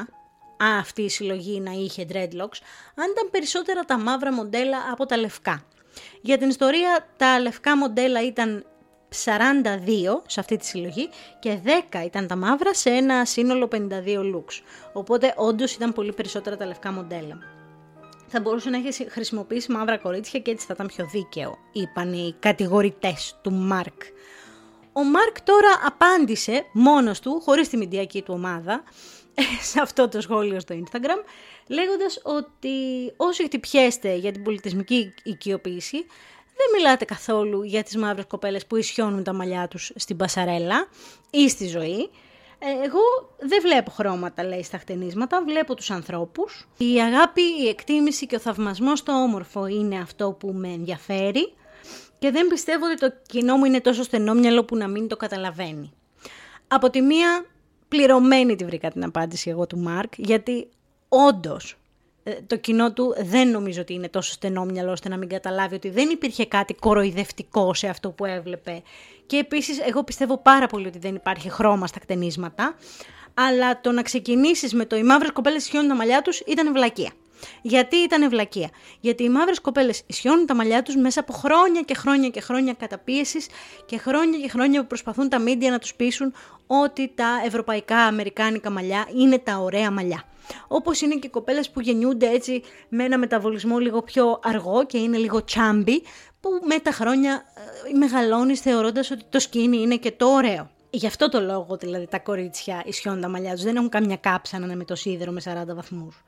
αυτή 0.78 1.02
η 1.02 1.08
συλλογή 1.08 1.60
να 1.60 1.70
είχε 1.70 2.06
dreadlocks, 2.08 2.58
αν 2.94 3.10
ήταν 3.10 3.30
περισσότερα 3.30 3.84
τα 3.84 3.98
μαύρα 3.98 4.32
μοντέλα 4.32 4.78
από 4.92 5.06
τα 5.06 5.16
λευκά». 5.16 5.64
Για 6.20 6.38
την 6.38 6.48
ιστορία 6.48 7.06
τα 7.16 7.40
λευκά 7.40 7.76
μοντέλα 7.76 8.24
ήταν 8.24 8.64
42 9.24 10.22
σε 10.26 10.40
αυτή 10.40 10.56
τη 10.56 10.66
συλλογή 10.66 11.08
και 11.38 11.58
10 11.90 12.04
ήταν 12.04 12.26
τα 12.26 12.36
μαύρα 12.36 12.74
σε 12.74 12.90
ένα 12.90 13.24
σύνολο 13.24 13.68
52 13.72 13.78
looks. 14.34 14.62
Οπότε 14.92 15.34
όντως 15.36 15.74
ήταν 15.74 15.92
πολύ 15.92 16.12
περισσότερα 16.12 16.56
τα 16.56 16.66
λευκά 16.66 16.92
μοντέλα. 16.92 17.38
Θα 18.26 18.40
μπορούσε 18.40 18.70
να 18.70 18.76
έχει 18.76 19.10
χρησιμοποιήσει 19.10 19.72
μαύρα 19.72 19.98
κορίτσια 19.98 20.40
και 20.40 20.50
έτσι 20.50 20.66
θα 20.66 20.72
ήταν 20.74 20.86
πιο 20.86 21.06
δίκαιο, 21.06 21.58
είπαν 21.72 22.12
οι 22.12 22.34
κατηγορητές 22.38 23.38
του 23.42 23.52
Μάρκ. 23.52 24.02
Ο 25.00 25.04
Μάρκ 25.04 25.40
τώρα 25.40 25.68
απάντησε 25.86 26.64
μόνος 26.72 27.20
του, 27.20 27.40
χωρίς 27.44 27.68
τη 27.68 27.76
μηντιακή 27.76 28.22
του 28.22 28.34
ομάδα, 28.36 28.82
σε 29.70 29.80
αυτό 29.80 30.08
το 30.08 30.20
σχόλιο 30.20 30.60
στο 30.60 30.74
Instagram, 30.74 31.24
λέγοντας 31.66 32.20
ότι 32.22 32.68
όσοι 33.16 33.44
χτυπιέστε 33.44 34.14
για 34.14 34.32
την 34.32 34.42
πολιτισμική 34.42 35.14
οικειοποίηση, 35.22 35.96
δεν 36.56 36.66
μιλάτε 36.76 37.04
καθόλου 37.04 37.62
για 37.62 37.82
τις 37.82 37.96
μαύρες 37.96 38.24
κοπέλες 38.26 38.66
που 38.66 38.76
ισιώνουν 38.76 39.24
τα 39.24 39.32
μαλλιά 39.32 39.68
τους 39.68 39.92
στην 39.94 40.16
πασαρέλα 40.16 40.88
ή 41.30 41.48
στη 41.48 41.66
ζωή. 41.66 42.10
Ε, 42.58 42.84
εγώ 42.84 43.00
δεν 43.38 43.60
βλέπω 43.62 43.90
χρώματα, 43.90 44.44
λέει, 44.44 44.62
στα 44.62 44.78
χτενίσματα, 44.78 45.42
βλέπω 45.44 45.74
τους 45.74 45.90
ανθρώπους. 45.90 46.68
Η 46.76 47.00
αγάπη, 47.00 47.42
η 47.42 47.68
εκτίμηση 47.68 48.26
και 48.26 48.36
ο 48.36 48.38
θαυμασμός 48.38 48.98
στο 48.98 49.12
όμορφο 49.12 49.66
είναι 49.66 49.98
αυτό 49.98 50.32
που 50.32 50.48
με 50.48 50.68
ενδιαφέρει 50.68 51.54
και 52.20 52.30
δεν 52.30 52.46
πιστεύω 52.46 52.86
ότι 52.86 52.96
το 52.96 53.12
κοινό 53.26 53.56
μου 53.56 53.64
είναι 53.64 53.80
τόσο 53.80 54.02
στενόμυαλο 54.02 54.64
που 54.64 54.76
να 54.76 54.88
μην 54.88 55.08
το 55.08 55.16
καταλαβαίνει. 55.16 55.92
Από 56.68 56.90
τη 56.90 57.00
μία 57.00 57.46
πληρωμένη 57.88 58.56
τη 58.56 58.64
βρήκα 58.64 58.90
την 58.90 59.04
απάντηση 59.04 59.50
εγώ 59.50 59.66
του 59.66 59.78
Μάρκ, 59.78 60.12
γιατί 60.16 60.68
όντως 61.08 61.76
ε, 62.22 62.32
το 62.46 62.56
κοινό 62.56 62.92
του 62.92 63.14
δεν 63.18 63.48
νομίζω 63.48 63.80
ότι 63.80 63.92
είναι 63.92 64.08
τόσο 64.08 64.32
στενόμυαλο 64.32 64.90
ώστε 64.90 65.08
να 65.08 65.16
μην 65.16 65.28
καταλάβει 65.28 65.74
ότι 65.74 65.90
δεν 65.90 66.08
υπήρχε 66.08 66.46
κάτι 66.46 66.74
κοροϊδευτικό 66.74 67.74
σε 67.74 67.88
αυτό 67.88 68.10
που 68.10 68.24
έβλεπε. 68.24 68.82
Και 69.26 69.36
επίσης 69.36 69.78
εγώ 69.78 70.04
πιστεύω 70.04 70.38
πάρα 70.38 70.66
πολύ 70.66 70.86
ότι 70.86 70.98
δεν 70.98 71.14
υπάρχει 71.14 71.50
χρώμα 71.50 71.86
στα 71.86 71.98
κτενίσματα, 72.00 72.74
αλλά 73.34 73.80
το 73.80 73.92
να 73.92 74.02
ξεκινήσεις 74.02 74.74
με 74.74 74.84
το 74.84 74.96
«οι 74.96 75.02
μαύρες 75.02 75.30
κοπέλες 75.32 75.64
σιώνουν 75.64 75.88
τα 75.88 75.94
μαλλιά 75.94 76.22
τους» 76.22 76.40
ήταν 76.40 76.72
βλακεία. 76.72 77.10
Γιατί 77.62 77.96
ήταν 77.96 78.22
ευλακία. 78.22 78.70
Γιατί 79.00 79.22
οι 79.22 79.28
μαύρες 79.28 79.60
κοπέλες 79.60 80.02
ισιώνουν 80.06 80.46
τα 80.46 80.54
μαλλιά 80.54 80.82
τους 80.82 80.96
μέσα 80.96 81.20
από 81.20 81.32
χρόνια 81.32 81.80
και 81.80 81.94
χρόνια 81.94 82.28
και 82.28 82.40
χρόνια 82.40 82.72
καταπίεσης 82.72 83.46
και 83.86 83.98
χρόνια 83.98 84.38
και 84.38 84.48
χρόνια 84.48 84.80
που 84.80 84.86
προσπαθούν 84.86 85.28
τα 85.28 85.38
μίντια 85.38 85.70
να 85.70 85.78
τους 85.78 85.94
πείσουν 85.94 86.32
ότι 86.66 87.12
τα 87.14 87.40
ευρωπαϊκά 87.44 87.96
αμερικάνικα 87.96 88.70
μαλλιά 88.70 89.08
είναι 89.14 89.38
τα 89.38 89.56
ωραία 89.58 89.90
μαλλιά. 89.90 90.24
Όπως 90.68 91.00
είναι 91.00 91.14
και 91.14 91.26
οι 91.26 91.30
κοπέλες 91.30 91.70
που 91.70 91.80
γεννιούνται 91.80 92.30
έτσι 92.30 92.62
με 92.88 93.04
ένα 93.04 93.18
μεταβολισμό 93.18 93.78
λίγο 93.78 94.02
πιο 94.02 94.40
αργό 94.42 94.86
και 94.86 94.98
είναι 94.98 95.16
λίγο 95.16 95.44
τσάμπι, 95.44 96.02
που 96.40 96.50
με 96.64 96.78
τα 96.78 96.90
χρόνια 96.90 97.44
ε, 97.92 97.96
μεγαλώνεις 97.96 98.60
θεωρώντας 98.60 99.10
ότι 99.10 99.24
το 99.28 99.38
σκίνι 99.38 99.76
είναι 99.80 99.96
και 99.96 100.12
το 100.12 100.26
ωραίο. 100.26 100.70
Γι' 100.90 101.06
αυτό 101.06 101.28
το 101.28 101.40
λόγο 101.40 101.76
δηλαδή 101.76 102.06
τα 102.06 102.18
κορίτσια 102.18 102.82
ισιώνουν 102.84 103.20
τα 103.20 103.28
μαλλιά 103.28 103.52
τους. 103.52 103.62
Δεν 103.62 103.76
έχουν 103.76 103.88
καμιά 103.88 104.16
κάψα 104.16 104.58
να 104.58 104.64
είναι 104.66 104.76
με 104.76 104.84
το 104.84 104.94
σίδερο 104.94 105.32
με 105.32 105.40
40 105.44 105.74
βαθμούς. 105.74 106.22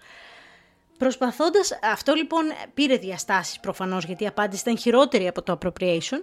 Προσπαθώντας, 1.03 1.79
αυτό 1.93 2.15
λοιπόν 2.15 2.45
πήρε 2.75 2.97
διαστάσεις 2.97 3.61
προφανώς 3.61 4.05
γιατί 4.05 4.25
η 4.25 4.27
απάντηση 4.27 4.63
ήταν 4.63 4.79
χειρότερη 4.79 5.29
από 5.29 5.43
το 5.43 5.59
appropriation, 5.59 6.23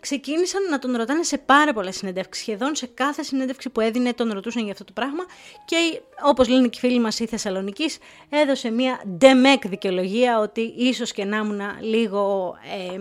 ξεκίνησαν 0.00 0.62
να 0.70 0.78
τον 0.78 0.96
ρωτάνε 0.96 1.22
σε 1.22 1.38
πάρα 1.38 1.72
πολλές 1.72 1.96
συνεντεύξεις. 1.96 2.44
Σχεδόν 2.44 2.74
σε 2.74 2.86
κάθε 2.86 3.22
συνέντευξη 3.22 3.70
που 3.70 3.80
έδινε 3.80 4.12
τον 4.12 4.32
ρωτούσαν 4.32 4.62
για 4.62 4.72
αυτό 4.72 4.84
το 4.84 4.92
πράγμα 4.92 5.24
και 5.64 6.00
όπως 6.22 6.48
λένε 6.48 6.68
και 6.68 6.76
οι 6.76 6.80
φίλοι 6.80 6.98
μας 6.98 7.18
η 7.18 7.26
Θεσσαλονίκης, 7.26 7.98
έδωσε 8.28 8.70
μια 8.70 9.00
ντεμεκ 9.08 9.68
δικαιολογία 9.68 10.38
ότι 10.38 10.60
ίσως 10.60 11.12
και 11.12 11.24
να 11.24 11.36
ήμουν 11.36 11.60
λίγο 11.80 12.54
ε, 12.92 12.98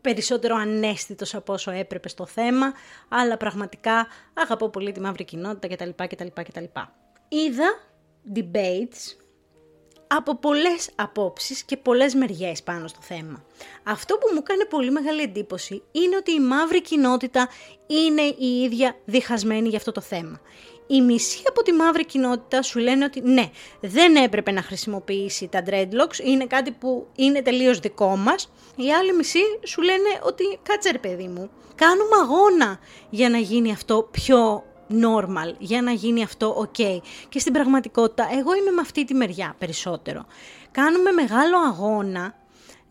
περισσότερο 0.00 0.56
ανέστητος 0.56 1.34
από 1.34 1.52
όσο 1.52 1.70
έπρεπε 1.70 2.08
στο 2.08 2.26
θέμα, 2.26 2.72
αλλά 3.08 3.36
πραγματικά 3.36 4.06
αγαπώ 4.34 4.68
πολύ 4.68 4.92
τη 4.92 5.00
μαύρη 5.00 5.24
κοινότητα 5.24 5.68
κτλ. 5.74 6.04
κτλ, 6.06 6.26
κτλ. 6.42 6.64
Είδα 7.28 7.80
debates 8.34 9.19
από 10.16 10.36
πολλές 10.36 10.90
απόψεις 10.94 11.62
και 11.62 11.76
πολλές 11.76 12.14
μεριές 12.14 12.62
πάνω 12.62 12.88
στο 12.88 12.98
θέμα. 13.02 13.44
Αυτό 13.82 14.16
που 14.16 14.30
μου 14.34 14.42
κάνει 14.42 14.66
πολύ 14.66 14.90
μεγάλη 14.90 15.22
εντύπωση 15.22 15.82
είναι 15.92 16.16
ότι 16.16 16.32
η 16.32 16.40
μαύρη 16.40 16.82
κοινότητα 16.82 17.48
είναι 17.86 18.22
η 18.22 18.62
ίδια 18.62 18.96
διχασμένη 19.04 19.68
για 19.68 19.78
αυτό 19.78 19.92
το 19.92 20.00
θέμα. 20.00 20.40
Η 20.86 21.00
μισή 21.00 21.42
από 21.48 21.62
τη 21.62 21.72
μαύρη 21.72 22.06
κοινότητα 22.06 22.62
σου 22.62 22.78
λένε 22.78 23.04
ότι 23.04 23.20
ναι, 23.20 23.50
δεν 23.80 24.16
έπρεπε 24.16 24.50
να 24.50 24.62
χρησιμοποιήσει 24.62 25.48
τα 25.48 25.62
dreadlocks, 25.66 26.18
είναι 26.24 26.46
κάτι 26.46 26.70
που 26.70 27.06
είναι 27.14 27.42
τελείως 27.42 27.78
δικό 27.78 28.16
μας. 28.16 28.52
Η 28.76 28.92
άλλη 28.92 29.12
μισή 29.12 29.42
σου 29.66 29.82
λένε 29.82 30.20
ότι 30.22 30.58
κάτσε 30.62 30.90
ρε 30.90 30.98
παιδί 30.98 31.28
μου, 31.28 31.50
κάνουμε 31.74 32.16
αγώνα 32.22 32.78
για 33.10 33.28
να 33.28 33.38
γίνει 33.38 33.72
αυτό 33.72 34.08
πιο 34.10 34.64
normal, 34.90 35.54
για 35.58 35.82
να 35.82 35.90
γίνει 35.92 36.22
αυτό 36.22 36.68
ok. 36.68 37.00
Και 37.28 37.38
στην 37.38 37.52
πραγματικότητα 37.52 38.28
εγώ 38.38 38.54
είμαι 38.54 38.70
με 38.70 38.80
αυτή 38.80 39.04
τη 39.04 39.14
μεριά 39.14 39.54
περισσότερο. 39.58 40.26
Κάνουμε 40.70 41.10
μεγάλο 41.10 41.56
αγώνα 41.58 42.34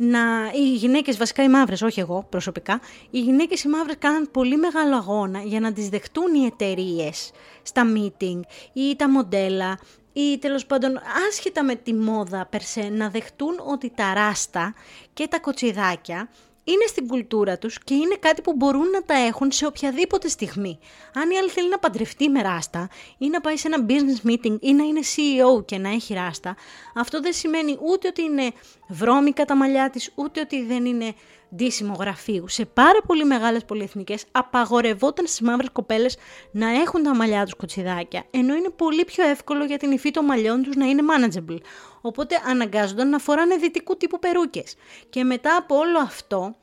να, 0.01 0.19
οι 0.53 0.73
γυναίκες, 0.75 1.17
βασικά 1.17 1.43
οι 1.43 1.49
μαύρες, 1.49 1.81
όχι 1.81 1.99
εγώ 1.99 2.25
προσωπικά, 2.29 2.79
οι 3.09 3.19
γυναίκες 3.19 3.63
οι 3.63 3.67
μαύρες 3.67 3.95
κάναν 3.99 4.29
πολύ 4.31 4.57
μεγάλο 4.57 4.95
αγώνα 4.95 5.39
για 5.41 5.59
να 5.59 5.73
τις 5.73 5.89
δεχτούν 5.89 6.33
οι 6.33 6.45
εταιρείες 6.45 7.31
στα 7.61 7.83
meeting 7.95 8.39
ή 8.73 8.95
τα 8.95 9.09
μοντέλα 9.09 9.79
ή 10.13 10.37
τέλος 10.37 10.65
πάντων 10.65 10.99
άσχετα 11.29 11.63
με 11.63 11.75
τη 11.75 11.93
μόδα 11.93 12.45
περσέ 12.45 12.89
να 12.89 13.09
δεχτούν 13.09 13.59
ότι 13.65 13.91
τα 13.95 14.13
ράστα 14.13 14.73
και 15.13 15.27
τα 15.27 15.39
κοτσιδάκια 15.39 16.29
είναι 16.71 16.85
στην 16.87 17.07
κουλτούρα 17.07 17.57
τους 17.57 17.79
και 17.83 17.93
είναι 17.93 18.15
κάτι 18.19 18.41
που 18.41 18.53
μπορούν 18.55 18.89
να 18.89 19.03
τα 19.03 19.13
έχουν 19.13 19.51
σε 19.51 19.65
οποιαδήποτε 19.65 20.27
στιγμή. 20.27 20.79
Αν 21.13 21.29
η 21.29 21.37
άλλη 21.37 21.49
θέλει 21.49 21.69
να 21.69 21.79
παντρευτεί 21.79 22.29
με 22.29 22.41
ράστα 22.41 22.89
ή 23.17 23.27
να 23.29 23.41
πάει 23.41 23.57
σε 23.57 23.67
ένα 23.67 23.85
business 23.89 24.29
meeting 24.29 24.57
ή 24.59 24.73
να 24.73 24.83
είναι 24.83 24.99
CEO 25.15 25.65
και 25.65 25.77
να 25.77 25.89
έχει 25.89 26.13
ράστα, 26.13 26.55
αυτό 26.95 27.21
δεν 27.21 27.33
σημαίνει 27.33 27.77
ούτε 27.81 28.07
ότι 28.07 28.21
είναι 28.21 28.51
βρώμικα 28.87 29.45
τα 29.45 29.55
μαλλιά 29.55 29.89
της, 29.89 30.11
ούτε 30.15 30.39
ότι 30.39 30.63
δεν 30.65 30.85
είναι 30.85 31.13
ντύσιμο 31.55 31.95
γραφείου. 31.99 32.47
Σε 32.47 32.65
πάρα 32.65 33.01
πολύ 33.07 33.25
μεγάλες 33.25 33.65
πολυεθνικές 33.65 34.25
απαγορευόταν 34.31 35.27
στις 35.27 35.41
μαύρες 35.41 35.69
κοπέλες 35.71 36.17
να 36.51 36.69
έχουν 36.69 37.03
τα 37.03 37.15
μαλλιά 37.15 37.43
τους 37.43 37.53
κοτσιδάκια, 37.55 38.23
ενώ 38.31 38.55
είναι 38.55 38.69
πολύ 38.69 39.05
πιο 39.05 39.27
εύκολο 39.27 39.65
για 39.65 39.77
την 39.77 39.91
υφή 39.91 40.11
των 40.11 40.25
μαλλιών 40.25 40.63
τους 40.63 40.75
να 40.75 40.85
είναι 40.85 41.01
manageable. 41.11 41.57
Οπότε 42.01 42.41
αναγκάζονταν 42.47 43.09
να 43.09 43.19
φοράνε 43.19 43.55
δυτικού 43.55 43.97
τύπου 43.97 44.19
περούκες. 44.19 44.75
Και 45.09 45.23
μετά 45.23 45.55
από 45.55 45.75
όλο 45.75 45.99
αυτό, 45.99 46.55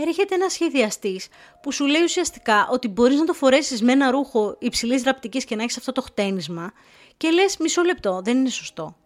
έρχεται 0.00 0.34
ένας 0.34 0.52
σχεδιαστής 0.52 1.28
που 1.62 1.72
σου 1.72 1.84
λέει 1.84 2.02
ουσιαστικά 2.02 2.68
ότι 2.70 2.88
μπορείς 2.88 3.18
να 3.18 3.24
το 3.24 3.32
φορέσεις 3.32 3.82
με 3.82 3.92
ένα 3.92 4.10
ρούχο 4.10 4.56
υψηλής 4.58 5.02
ραπτικής 5.02 5.44
και 5.44 5.56
να 5.56 5.62
έχεις 5.62 5.76
αυτό 5.76 5.92
το 5.92 6.00
χτένισμα 6.00 6.72
και 7.16 7.30
λες 7.30 7.56
μισό 7.56 7.82
λεπτό, 7.82 8.20
δεν 8.24 8.36
είναι 8.38 8.50
σωστό. 8.50 8.96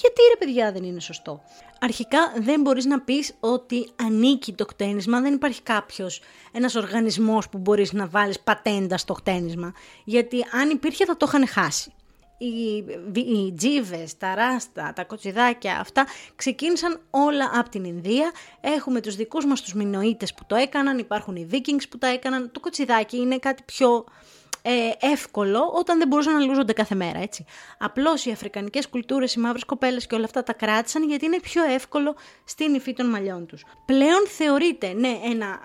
Γιατί 0.00 0.20
ρε 0.30 0.36
παιδιά 0.38 0.72
δεν 0.72 0.84
είναι 0.84 1.00
σωστό; 1.00 1.42
Αρχικά 1.80 2.32
δεν 2.36 2.60
μπορείς 2.60 2.84
να 2.84 3.00
πεις 3.00 3.34
ότι 3.40 3.88
ανήκει 3.96 4.52
το 4.52 4.66
χτένισμα, 4.68 5.20
δεν 5.20 5.34
υπάρχει 5.34 5.62
κάποιος, 5.62 6.20
ένας 6.52 6.74
οργανισμός 6.74 7.48
που 7.48 7.58
μπορείς 7.58 7.92
να 7.92 8.06
βάλεις 8.06 8.40
πατέντα 8.40 8.96
στο 8.96 9.14
χτένισμα. 9.14 9.72
Γιατί 10.04 10.44
αν 10.52 10.70
υπήρχε 10.70 11.04
θα 11.04 11.16
το 11.16 11.26
είχαν 11.28 11.46
χάσει 11.46 11.92
οι, 12.38 12.76
οι 13.20 13.52
τζίβες, 13.56 14.16
τα 14.16 14.34
ράστα, 14.34 14.92
τα 14.92 15.04
κοτσιδάκια, 15.04 15.78
αυτά 15.80 16.06
ξεκίνησαν 16.36 17.00
όλα 17.10 17.50
από 17.54 17.68
την 17.68 17.84
Ινδία. 17.84 18.32
Έχουμε 18.60 19.00
τους 19.00 19.16
δικούς 19.16 19.46
μας 19.46 19.62
τους 19.62 19.74
Μινοίτες 19.74 20.34
που 20.34 20.44
το 20.46 20.54
έκαναν, 20.54 20.98
υπάρχουν 20.98 21.36
οι 21.36 21.48
Vikings 21.52 21.88
που 21.90 21.98
τα 21.98 22.06
έκαναν. 22.06 22.50
Το 22.52 22.60
κοτσιδάκι 22.60 23.16
είναι 23.16 23.38
κάτι 23.38 23.62
πιο 23.62 24.04
ε, 24.66 24.90
εύκολο 25.00 25.72
όταν 25.74 25.98
δεν 25.98 26.08
μπορούσαν 26.08 26.32
να 26.32 26.44
λούζονται 26.44 26.72
κάθε 26.72 26.94
μέρα, 26.94 27.18
έτσι. 27.18 27.44
Απλώς 27.78 28.24
οι 28.24 28.30
αφρικανικές 28.30 28.88
κουλτούρες, 28.88 29.34
οι 29.34 29.40
μαύρες 29.40 29.64
κοπέλες 29.64 30.06
και 30.06 30.14
όλα 30.14 30.24
αυτά 30.24 30.42
τα 30.42 30.52
κράτησαν 30.52 31.02
γιατί 31.02 31.24
είναι 31.24 31.40
πιο 31.40 31.64
εύκολο 31.64 32.14
στην 32.44 32.74
υφή 32.74 32.92
των 32.92 33.06
μαλλιών 33.06 33.46
τους. 33.46 33.64
Πλέον 33.84 34.26
θεωρείται, 34.28 34.92
ναι, 34.92 35.20
ένα 35.24 35.58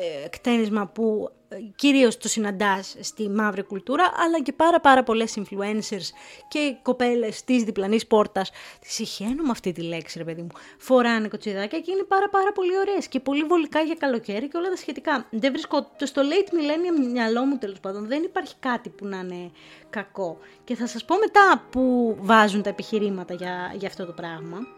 ε, 0.00 0.28
κτένισμα 0.28 0.86
που 0.86 1.30
ε, 1.48 1.56
κυρίως 1.76 2.16
το 2.16 2.28
συναντάς 2.28 2.96
στη 3.00 3.28
μαύρη 3.28 3.62
κουλτούρα, 3.62 4.04
αλλά 4.24 4.42
και 4.42 4.52
πάρα 4.52 4.80
πάρα 4.80 5.02
πολλές 5.02 5.38
influencers 5.38 6.08
και 6.48 6.76
κοπέλες 6.82 7.44
της 7.44 7.62
διπλανής 7.64 8.06
πόρτας, 8.06 8.50
τις 8.80 8.92
συχαίνω 8.92 9.42
με 9.42 9.50
αυτή 9.50 9.72
τη 9.72 9.82
λέξη 9.82 10.18
ρε 10.18 10.24
παιδί 10.24 10.42
μου, 10.42 10.48
φοράνε 10.78 11.28
κοτσιδάκια 11.28 11.80
και 11.80 11.90
είναι 11.90 12.02
πάρα 12.02 12.28
πάρα 12.28 12.52
πολύ 12.52 12.78
ωραίες 12.78 13.08
και 13.08 13.20
πολύ 13.20 13.44
βολικά 13.44 13.80
για 13.80 13.94
καλοκαίρι 13.94 14.48
και 14.48 14.56
όλα 14.56 14.68
τα 14.68 14.76
σχετικά. 14.76 15.26
Δεν 15.30 15.52
βρίσκω, 15.52 15.90
το 15.98 16.06
στο 16.06 16.22
late 16.22 16.52
millennium 16.52 17.10
μυαλό 17.12 17.44
μου 17.44 17.58
τέλος 17.58 17.80
πάντων, 17.80 18.06
δεν 18.06 18.22
υπάρχει 18.22 18.54
κάτι 18.60 18.88
που 18.88 19.06
να 19.06 19.18
είναι 19.18 19.50
κακό. 19.90 20.38
Και 20.64 20.74
θα 20.74 20.86
σας 20.86 21.04
πω 21.04 21.18
μετά 21.18 21.66
που 21.70 22.16
βάζουν 22.20 22.62
τα 22.62 22.68
επιχειρήματα 22.68 23.34
για, 23.34 23.74
για 23.76 23.88
αυτό 23.88 24.06
το 24.06 24.12
πράγμα. 24.12 24.77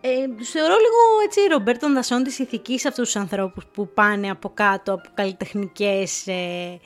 Ε, 0.00 0.44
θεωρώ 0.44 0.74
λίγο 0.74 1.20
έτσι 1.24 1.40
Ρομπέρτον 1.50 1.94
Δασόν 1.94 2.22
της 2.22 2.38
ηθικής 2.38 2.86
αυτούς 2.86 3.04
τους 3.04 3.16
ανθρώπους 3.16 3.64
που 3.72 3.88
πάνε 3.88 4.30
από 4.30 4.48
κάτω 4.48 4.92
από 4.92 5.08
καλλιτεχνικές 5.14 6.26
ε, 6.26 6.80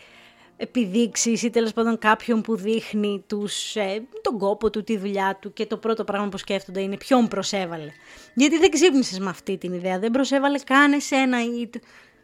επιδείξεις 0.57 1.42
ή 1.42 1.50
τέλος 1.50 1.73
πάντων 1.73 1.99
κάποιον 1.99 2.40
που 2.40 2.57
δείχνει 2.57 3.25
τους, 3.26 3.76
ε, 3.76 4.07
τον 4.23 4.38
κόπο 4.38 4.71
του, 4.71 4.85
τη 4.85 4.97
δουλειά 4.97 5.38
του 5.40 5.52
και 5.52 5.66
το 5.66 5.76
πρώτο 5.76 6.04
πράγμα 6.04 6.28
που 6.28 6.37
σκέφτονται 6.37 6.81
είναι 6.81 6.97
ποιον 6.97 7.28
προσέβαλε. 7.28 7.92
Γιατί 8.35 8.59
δεν 8.59 8.71
ξύπνησες 8.71 9.19
με 9.19 9.28
αυτή 9.31 9.59
την 9.59 9.73
ιδέα, 9.73 9.99
δεν 9.99 10.11
προσέβαλε 10.11 10.59
καν 10.59 10.92
εσένα 10.92 11.42
ή 11.42 11.71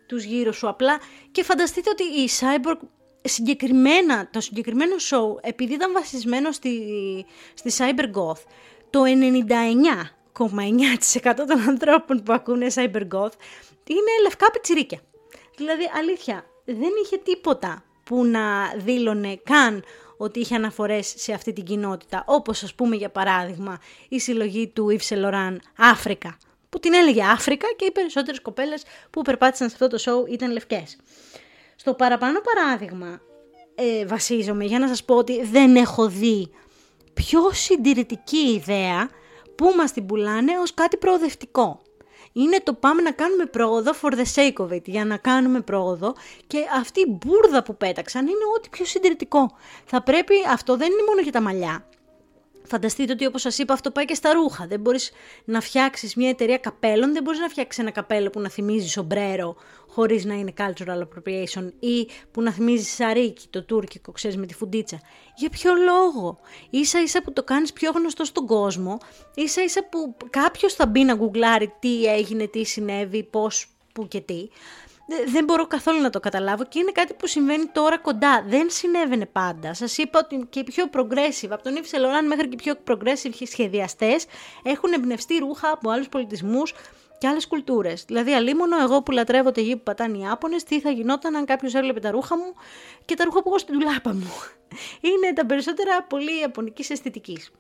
τους 0.07 0.25
γύρω 0.25 0.53
σου 0.53 0.69
απλά 0.69 1.01
και 1.33 1.43
φανταστείτε 1.43 1.91
ότι 1.91 2.03
η 2.03 2.29
Cyborg 2.41 2.79
συγκεκριμένα, 3.23 4.29
το 4.31 4.41
συγκεκριμένο 4.41 4.95
show 5.11 5.41
επειδή 5.41 5.75
ήταν 5.75 5.93
βασισμένο 5.93 6.53
στη, 6.53 6.71
στη 7.55 7.73
Cyber 7.77 8.05
Goth 8.05 8.43
το 8.91 9.03
99 9.03 10.18
99% 10.39 11.35
των 11.47 11.61
ανθρώπων 11.69 12.23
που 12.23 12.33
ακούνε 12.33 12.67
cybergoth 12.75 13.33
είναι 13.85 14.13
λευκά 14.23 14.51
πιτσιρίκια. 14.51 15.01
Δηλαδή, 15.57 15.91
αλήθεια, 15.97 16.45
δεν 16.65 16.91
είχε 17.05 17.17
τίποτα 17.17 17.85
που 18.05 18.25
να 18.25 18.73
δήλωνε 18.77 19.41
καν 19.45 19.85
ότι 20.17 20.41
είχε 20.41 20.55
αναφορές 20.55 21.15
σε 21.17 21.33
αυτή 21.33 21.53
την 21.53 21.65
κοινότητα, 21.65 22.25
όπως 22.27 22.63
ας 22.63 22.75
πούμε 22.75 22.97
για 22.97 23.11
παράδειγμα 23.11 23.79
η 24.09 24.21
συλλογή 24.21 24.69
του 24.69 24.87
Yves 24.91 25.15
Saint 25.15 25.25
Laurent 25.25 25.57
Αφρικα, 25.77 26.39
που 26.69 26.79
την 26.79 26.95
έλεγε 26.95 27.25
Αφρικα 27.25 27.67
και 27.77 27.85
οι 27.85 27.91
περισσότερες 27.91 28.41
κοπέλες 28.41 28.83
που 29.11 29.23
περπάτησαν 29.23 29.69
σε 29.69 29.77
αυτό 29.81 29.97
το 29.97 30.27
show 30.27 30.33
ήταν 30.33 30.53
λευκές. 30.53 30.97
Στο 31.77 31.95
παραπάνω 31.95 32.41
παράδειγμα 32.41 33.21
ε, 33.75 34.07
βασίζομαι 34.07 34.65
για 34.65 34.79
να 34.79 34.89
σας 34.89 35.05
πω 35.05 35.15
ότι 35.15 35.45
δεν 35.45 35.77
έχω 35.77 36.09
δει 36.09 36.51
πιο 37.15 37.51
συντηρητική 37.53 38.39
ιδέα 38.39 39.09
που 39.59 39.73
μας 39.77 39.93
την 39.93 40.07
πουλάνε 40.07 40.59
ως 40.59 40.75
κάτι 40.75 40.97
προοδευτικό. 40.97 41.81
Είναι 42.33 42.61
το 42.63 42.75
πάμε 42.75 43.03
να 43.03 43.11
κάνουμε 43.11 43.45
πρόοδο 43.45 43.93
for 44.03 44.13
the 44.13 44.25
sake 44.35 44.67
of 44.67 44.71
it, 44.71 44.85
για 44.85 45.05
να 45.05 45.17
κάνουμε 45.17 45.61
πρόοδο 45.61 46.15
και 46.47 46.59
αυτή 46.79 47.01
η 47.01 47.19
μπουρδα 47.19 47.63
που 47.63 47.77
πέταξαν 47.77 48.27
είναι 48.27 48.45
ό,τι 48.57 48.69
πιο 48.69 48.85
συντηρητικό. 48.85 49.51
Θα 49.85 50.03
πρέπει, 50.03 50.35
αυτό 50.53 50.77
δεν 50.77 50.91
είναι 50.93 51.03
μόνο 51.09 51.21
για 51.21 51.33
τα 51.33 51.41
μαλλιά, 51.41 51.85
Φανταστείτε 52.69 53.13
ότι 53.13 53.27
όπως 53.27 53.41
σας 53.41 53.59
είπα 53.59 53.73
αυτό 53.73 53.91
πάει 53.91 54.05
και 54.05 54.15
στα 54.15 54.33
ρούχα. 54.33 54.67
Δεν 54.67 54.81
μπορείς 54.81 55.11
να 55.45 55.61
φτιάξεις 55.61 56.15
μια 56.15 56.29
εταιρεία 56.29 56.59
καπέλων, 56.59 57.13
δεν 57.13 57.23
μπορείς 57.23 57.41
να 57.41 57.49
φτιάξεις 57.49 57.83
ένα 57.83 57.91
καπέλο 57.91 58.31
που 58.31 58.41
να 58.41 58.49
θυμίζεις 58.49 58.91
σομπρέρο 58.91 59.57
χωρίς 59.89 60.25
να 60.25 60.35
είναι 60.35 60.53
cultural 60.59 61.01
appropriation 61.01 61.71
ή 61.79 62.09
που 62.31 62.43
να 62.43 62.53
θυμίζεις 62.53 62.95
σαρίκι, 62.95 63.47
το 63.51 63.63
τουρκικό, 63.63 64.13
ξέρεις, 64.13 64.37
με 64.37 64.47
τη 64.47 64.55
φουντίτσα. 64.55 65.01
Για 65.37 65.49
ποιο 65.49 65.73
λόγο; 65.75 66.39
Ίσα 66.71 67.03
ίσα 67.03 67.23
που 67.23 67.33
το 67.33 67.45
κάνεις 67.45 67.73
πιο 67.73 67.91
γνωστό 67.91 68.25
στον 68.25 68.47
κόσμο, 68.47 68.99
ίσα 69.35 69.63
ίσα 69.63 69.85
που 69.85 70.17
κάποιος 70.31 70.75
θα 70.75 70.87
μπει 70.87 71.05
να 71.05 71.15
γκουγκλάρει 71.15 71.73
τι 71.79 72.05
έγινε, 72.05 72.47
τι 72.47 72.65
συνέβη, 72.65 73.23
πώς, 73.23 73.69
που 73.93 74.09
και 74.09 74.21
τι 74.21 74.49
δεν 75.27 75.45
μπορώ 75.45 75.67
καθόλου 75.67 76.01
να 76.01 76.11
το 76.11 76.21
καταλάβω 76.21 76.65
και 76.65 76.79
είναι 76.79 76.93
κάτι 76.93 77.15
που 77.15 77.27
συμβαίνει 77.27 77.67
τώρα 77.67 77.99
κοντά. 77.99 78.45
Δεν 78.49 78.71
συνέβαινε 78.71 79.27
πάντα. 79.27 79.75
Σας 79.75 79.99
είπα 79.99 80.21
ότι 80.25 80.47
και 80.51 80.59
οι 80.59 80.65
πιο 80.65 80.85
progressive, 80.93 81.49
από 81.51 81.63
τον 81.63 81.75
Yves 81.77 81.97
Saint 81.97 82.27
μέχρι 82.27 82.49
και 82.49 82.55
οι 82.55 82.57
πιο 82.57 82.75
progressive 82.89 83.47
σχεδιαστές, 83.47 84.27
έχουν 84.63 84.93
εμπνευστεί 84.93 85.39
ρούχα 85.39 85.71
από 85.71 85.91
άλλους 85.91 86.09
πολιτισμούς 86.09 86.75
και 87.19 87.27
άλλες 87.27 87.47
κουλτούρες. 87.47 88.05
Δηλαδή, 88.05 88.33
αλίμονο 88.33 88.83
εγώ 88.83 89.03
που 89.03 89.11
λατρεύω 89.11 89.53
τη 89.53 89.63
γη 89.63 89.77
που 89.77 89.83
πατάνε 89.83 90.19
οι 90.19 90.27
Άπωνε, 90.31 90.57
τι 90.69 90.81
θα 90.81 90.91
γινόταν 90.91 91.37
αν 91.37 91.45
κάποιος 91.45 91.75
έβλεπε 91.75 92.01
τα 92.01 92.11
ρούχα 92.11 92.37
μου 92.37 92.55
και 93.05 93.15
τα 93.15 93.25
ρούχα 93.25 93.43
που 93.43 93.49
έχω 93.49 93.59
στην 93.59 93.75
τουλάπα 93.75 94.15
μου. 94.15 94.33
Είναι 95.09 95.33
τα 95.35 95.47
περισσότερα 95.47 96.03
πολύ 96.03 96.41
ιαπωνικής 96.41 96.91
αισθητικής. 96.91 97.51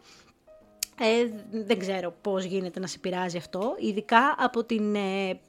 Ε, 1.00 1.28
δεν 1.50 1.78
ξέρω 1.78 2.14
πώς 2.20 2.44
γίνεται 2.44 2.80
να 2.80 2.86
σε 2.86 2.98
πειράζει 2.98 3.36
αυτό, 3.36 3.74
ειδικά 3.78 4.34
από 4.38 4.64
την 4.64 4.94
ε, 4.94 5.40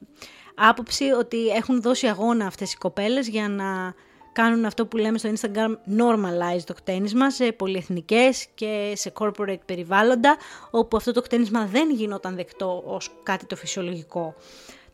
άποψη 0.68 1.04
ότι 1.10 1.48
έχουν 1.48 1.82
δώσει 1.82 2.06
αγώνα 2.06 2.46
αυτές 2.46 2.72
οι 2.72 2.76
κοπέλες 2.76 3.28
για 3.28 3.48
να 3.48 3.94
κάνουν 4.32 4.64
αυτό 4.64 4.86
που 4.86 4.96
λέμε 4.96 5.18
στο 5.18 5.32
Instagram 5.32 5.70
normalize 5.98 6.62
το 6.64 6.74
κτένισμα 6.74 7.30
σε 7.30 7.52
πολυεθνικές 7.52 8.46
και 8.54 8.92
σε 8.94 9.12
corporate 9.18 9.60
περιβάλλοντα, 9.66 10.36
όπου 10.70 10.96
αυτό 10.96 11.12
το 11.12 11.20
κτένισμα 11.20 11.66
δεν 11.66 11.90
γινόταν 11.90 12.34
δεκτό 12.36 12.82
ως 12.86 13.10
κάτι 13.22 13.46
το 13.46 13.56
φυσιολογικό. 13.56 14.34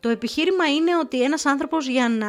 Το 0.00 0.08
επιχείρημα 0.08 0.66
είναι 0.66 0.96
ότι 0.96 1.22
ένας 1.22 1.46
άνθρωπος 1.46 1.88
για 1.88 2.08
να 2.08 2.28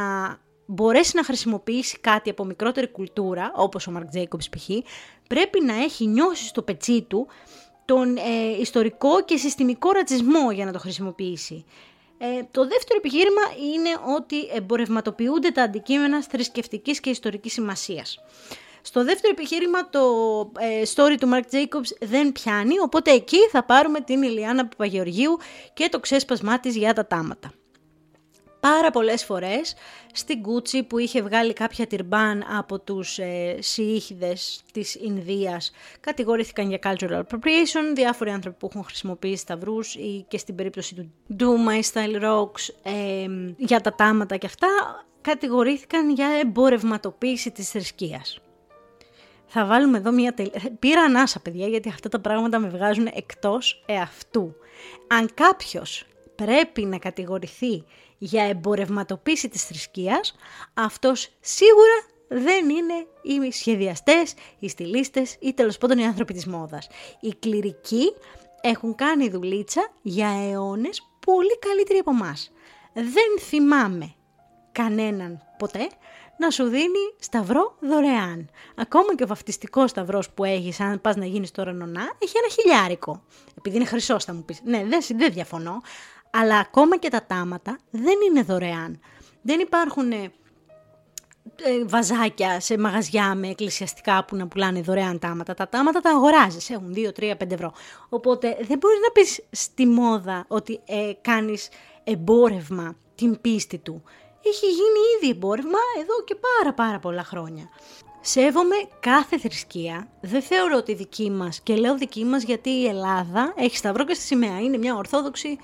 μπορέσει 0.66 1.16
να 1.16 1.24
χρησιμοποιήσει 1.24 2.00
κάτι 2.00 2.30
από 2.30 2.46
μικρότερη 2.46 2.88
κουλτούρα, 2.88 3.52
όπως 3.56 3.88
ο 3.88 3.92
Mark 3.98 4.18
Jacobs 4.18 4.50
π.χ., 4.58 4.70
πρέπει 5.28 5.64
να 5.64 5.76
έχει 5.76 6.08
νιώσει 6.08 6.46
στο 6.46 6.62
πετσί 6.62 7.02
του 7.02 7.28
τον 7.86 8.18
ε, 8.18 8.60
ιστορικό 8.60 9.24
και 9.24 9.38
συστημικό 9.38 9.92
ρατσισμό 9.92 10.52
για 10.52 10.66
να 10.66 10.72
το 10.72 10.80
χρησιμοποιήσει. 10.80 11.66
Ε, 12.18 12.26
το 12.52 12.68
δεύτερο 12.68 12.98
επιχείρημα 12.98 13.42
είναι 13.74 13.90
ότι 14.18 14.48
εμπορευματοποιούνται 14.56 15.50
τα 15.50 15.64
αντικείμενα 15.64 16.24
θρησκευτικής 16.24 17.00
και 17.00 17.10
ιστορικής 17.10 17.54
σημασίας. 17.54 18.20
Στο 18.82 19.04
δεύτερο 19.04 19.34
επιχείρημα 19.34 19.90
το 19.90 20.02
ε, 20.60 20.82
story 20.96 21.16
του 21.20 21.30
Mark 21.34 21.56
Jacobs 21.56 21.98
δεν 22.00 22.32
πιάνει, 22.32 22.80
οπότε 22.80 23.12
εκεί 23.12 23.48
θα 23.52 23.64
πάρουμε 23.64 24.00
την 24.00 24.22
Ηλιάνα 24.22 24.68
Παπαγεωργίου 24.68 25.38
και 25.74 25.90
το 25.90 26.00
ξέσπασμά 26.00 26.60
της 26.60 26.76
για 26.76 26.94
τα 26.94 27.08
τάματα 27.08 27.52
πάρα 28.60 28.92
πολλές 28.92 29.24
φορές 29.26 29.76
στην 30.14 30.42
Κούτσι 30.42 30.84
που 30.84 30.98
είχε 30.98 31.22
βγάλει 31.22 31.54
κάποια 31.54 31.88
τυρμπάν 31.88 32.46
από 32.58 32.80
τους 32.80 33.18
ε, 33.20 33.60
της 34.72 34.96
Ινδίας 34.96 35.72
κατηγορήθηκαν 36.00 36.70
για 36.70 36.80
cultural 36.84 37.22
appropriation, 37.22 37.94
διάφοροι 37.96 38.30
άνθρωποι 38.30 38.58
που 38.58 38.68
έχουν 38.72 38.84
χρησιμοποιήσει 38.84 39.42
σταυρούς 39.42 39.96
ή 39.96 40.26
και 40.28 40.38
στην 40.38 40.56
περίπτωση 40.56 40.96
του 40.96 41.12
Do 41.40 41.70
My 41.70 41.82
Style 41.94 42.24
Rocks 42.24 42.74
ε, 42.84 43.28
για 43.58 43.82
τα 43.82 43.96
τάματα 43.96 44.38
και 44.38 44.46
αυτά 44.46 44.68
κατηγορήθηκαν 45.22 46.10
για 46.10 46.28
εμπορευματοποίηση 46.42 47.52
της 47.52 47.70
θρησκείας. 47.70 48.40
Θα 49.48 49.66
βάλουμε 49.66 49.98
εδώ 49.98 50.12
μια 50.12 50.34
τελ... 50.34 50.52
Πήρα 50.80 51.02
ανάσα 51.02 51.40
παιδιά 51.40 51.68
γιατί 51.68 51.90
αυτά 51.90 52.10
τα 52.10 52.20
πράγματα 52.20 52.60
με 52.60 52.70
βγάζουν 52.70 53.08
εκτός 53.14 53.84
εαυτού. 53.86 54.56
Αν 55.08 55.30
κάποιος 55.34 56.06
πρέπει 56.36 56.86
να 56.86 56.98
κατηγορηθεί 56.98 57.84
για 58.18 58.44
εμπορευματοποίηση 58.44 59.50
της 59.50 59.64
θρησκείας, 59.64 60.36
αυτός 60.74 61.30
σίγουρα 61.40 62.06
δεν 62.28 62.70
είναι 62.70 63.08
οι 63.22 63.52
σχεδιαστές, 63.52 64.34
οι 64.60 64.70
στυλίστες 64.70 65.36
ή 65.40 65.54
τέλος 65.54 65.78
πάντων 65.78 65.98
οι 65.98 66.06
άνθρωποι 66.06 66.34
της 66.34 66.46
μόδας. 66.46 66.88
Οι 67.20 67.34
κληρικοί 67.40 68.14
έχουν 68.62 68.96
κάνει 68.96 69.30
δουλίτσα 69.30 69.92
για 70.02 70.28
αιώνες 70.28 71.08
πολύ 71.26 71.60
καλύτεροι 71.60 72.00
από 72.00 72.12
εμάς. 72.12 72.52
Δεν 72.94 73.40
θυμάμαι 73.40 74.14
κανέναν 74.72 75.42
ποτέ 75.58 75.88
να 76.38 76.50
σου 76.50 76.64
δίνει 76.64 77.14
σταυρό 77.20 77.78
δωρεάν. 77.80 78.50
Ακόμα 78.76 79.16
και 79.16 79.24
ο 79.24 79.28
βαφτιστικός 79.28 79.90
σταυρός 79.90 80.30
που 80.30 80.44
έχεις, 80.44 80.80
αν 80.80 81.02
πας 81.02 81.16
να 81.16 81.26
γίνεις 81.26 81.52
τώρα 81.52 81.74
νονά, 81.74 82.12
έχει 82.20 82.34
ένα 82.38 82.48
χιλιάρικο. 82.50 83.24
Επειδή 83.58 83.76
είναι 83.76 83.86
χρυσό, 83.86 84.20
θα 84.20 84.34
μου 84.34 84.44
πεις. 84.44 84.62
Ναι, 84.64 84.86
δεν, 84.86 85.02
δεν 85.18 85.34
διαφωνώ. 85.34 85.82
Αλλά 86.32 86.60
ακόμα 86.60 86.98
και 86.98 87.10
τα 87.10 87.26
τάματα 87.28 87.78
δεν 87.90 88.16
είναι 88.30 88.42
δωρεάν. 88.42 89.00
Δεν 89.42 89.60
υπάρχουν 89.60 90.12
ε, 90.12 90.32
ε, 91.62 91.86
βαζάκια 91.86 92.60
σε 92.60 92.78
μαγαζιά 92.78 93.36
με 93.36 93.48
εκκλησιαστικά 93.48 94.26
που 94.26 94.36
να 94.36 94.48
πουλάνε 94.48 94.82
δωρεάν 94.82 95.20
τάματα. 95.20 95.54
Τα 95.54 95.70
τάματα 95.70 96.00
τα 96.00 96.10
αγοράζεις, 96.10 96.70
έχουν 96.70 96.94
2, 96.96 97.12
3, 97.20 97.32
5 97.32 97.52
ευρώ. 97.52 97.74
Οπότε 98.10 98.58
δεν 98.62 98.78
μπορείς 98.78 99.00
να 99.00 99.12
πεις 99.14 99.44
στη 99.52 99.86
μόδα 99.86 100.46
ότι 100.48 100.80
ε, 100.86 101.12
κάνεις 101.22 101.70
εμπόρευμα 102.04 102.96
την 103.16 103.42
πίστη 103.42 103.78
του. 103.78 104.04
Έχει 104.44 104.66
γίνει 104.66 105.00
ήδη 105.18 105.30
εμπόρευμα 105.30 105.80
εδώ 106.02 106.24
και 106.24 106.36
πάρα 106.36 106.74
πάρα 106.74 107.00
πολλά 107.00 107.24
χρόνια. 107.24 107.70
Σέβομαι 108.22 108.76
κάθε 109.00 109.40
θρησκεία. 109.40 110.08
Δεν 110.22 110.42
θεωρώ 110.42 110.78
ότι 110.78 110.94
δική 110.94 111.32
μας, 111.32 111.60
και 111.60 111.76
λέω 111.76 111.98
δική 111.98 112.26
μας 112.26 112.44
γιατί 112.44 112.70
η 112.70 112.88
Ελλάδα 112.88 113.54
έχει 113.58 113.78
σταυρό 113.78 114.06
και 114.06 114.14
στη 114.14 114.24
σημαία. 114.24 114.60
Είναι 114.60 114.78
μια 114.78 114.96
ορθόδοξη 114.96 115.58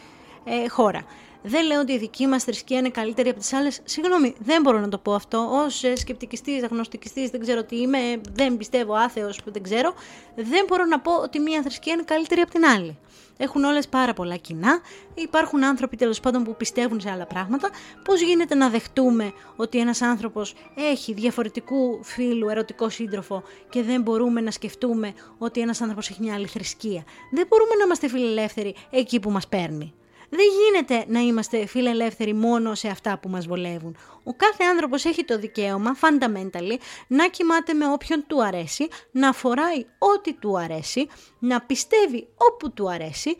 ε, 0.43 0.67
χώρα. 0.69 1.03
Δεν 1.45 1.65
λέω 1.65 1.79
ότι 1.79 1.91
η 1.91 1.97
δική 1.97 2.27
μας 2.27 2.43
θρησκεία 2.43 2.77
είναι 2.77 2.89
καλύτερη 2.89 3.29
από 3.29 3.39
τις 3.39 3.53
άλλες. 3.53 3.82
Συγγνώμη, 3.84 4.36
δεν 4.39 4.62
μπορώ 4.62 4.79
να 4.79 4.89
το 4.89 4.97
πω 4.97 5.13
αυτό. 5.13 5.38
Ω 5.38 5.88
ε, 5.88 5.95
σκεπτικιστής, 5.95 6.63
αγνωστικιστής, 6.63 7.29
δεν 7.29 7.39
ξέρω 7.39 7.63
τι 7.63 7.82
είμαι, 7.82 7.97
δεν 8.34 8.58
πιστεύω, 8.58 8.93
άθεος, 8.93 9.39
δεν 9.45 9.63
ξέρω. 9.63 9.93
Δεν 10.36 10.65
μπορώ 10.67 10.86
να 10.86 10.99
πω 10.99 11.12
ότι 11.15 11.39
μία 11.39 11.62
θρησκεία 11.62 11.93
είναι 11.93 12.03
καλύτερη 12.03 12.41
από 12.41 12.51
την 12.51 12.65
άλλη. 12.65 12.97
Έχουν 13.38 13.63
όλες 13.63 13.88
πάρα 13.88 14.13
πολλά 14.13 14.36
κοινά. 14.36 14.79
Υπάρχουν 15.13 15.63
άνθρωποι 15.63 15.95
τέλος 15.95 16.19
πάντων 16.19 16.43
που 16.43 16.56
πιστεύουν 16.56 16.99
σε 17.01 17.10
άλλα 17.10 17.25
πράγματα. 17.25 17.69
Πώς 18.03 18.21
γίνεται 18.21 18.56
να 18.56 18.69
δεχτούμε 18.69 19.34
ότι 19.56 19.79
ένας 19.79 20.01
άνθρωπος 20.01 20.53
έχει 20.75 21.13
διαφορετικού 21.13 22.03
φίλου 22.03 22.49
ερωτικό 22.49 22.89
σύντροφο 22.89 23.43
και 23.69 23.84
δεν 23.84 24.01
μπορούμε 24.01 24.41
να 24.41 24.51
σκεφτούμε 24.51 25.13
ότι 25.38 25.60
ένας 25.60 25.82
άνθρωπος 25.82 26.10
έχει 26.10 26.21
μια 26.21 26.34
άλλη 26.34 26.47
θρησκεία; 26.47 27.03
Δεν 27.32 27.47
μπορούμε 27.47 27.75
να 27.75 27.84
είμαστε 27.84 28.08
φιλελεύθεροι 28.08 28.75
εκεί 28.89 29.19
που 29.19 29.32
μας 29.32 29.47
παίρνει. 29.47 29.93
Δεν 30.36 30.46
γίνεται 30.60 31.06
να 31.08 31.19
είμαστε 31.19 31.65
φιλελεύθεροι 31.65 32.34
μόνο 32.34 32.76
σε 32.76 32.88
αυτά 32.88 33.19
που 33.19 33.30
μας 33.30 33.48
βολεύουν. 33.48 33.98
Ο 34.24 34.34
κάθε 34.34 34.63
άνθρωπος 34.63 35.06
έχει 35.06 35.24
το 35.24 35.38
δικαίωμα, 35.38 35.98
fundamentally, 36.02 36.78
να 37.08 37.28
κοιμάται 37.28 37.74
με 37.74 37.91
όποιον 37.91 38.24
του 38.28 38.43
αρέσει, 38.43 38.88
να 39.12 39.34
φοράει 39.34 39.86
ό,τι 39.98 40.34
του 40.34 40.60
αρέσει, 40.60 41.08
να 41.39 41.62
πιστεύει 41.62 42.28
όπου 42.38 42.72
του 42.72 42.89
αρέσει 42.91 43.38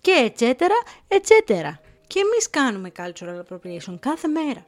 και 0.00 0.32
etc. 0.38 0.52
etc. 1.08 1.52
Και 2.06 2.20
εμείς 2.20 2.50
κάνουμε 2.50 2.92
cultural 2.96 3.40
appropriation 3.42 3.96
κάθε 4.00 4.28
μέρα. 4.28 4.66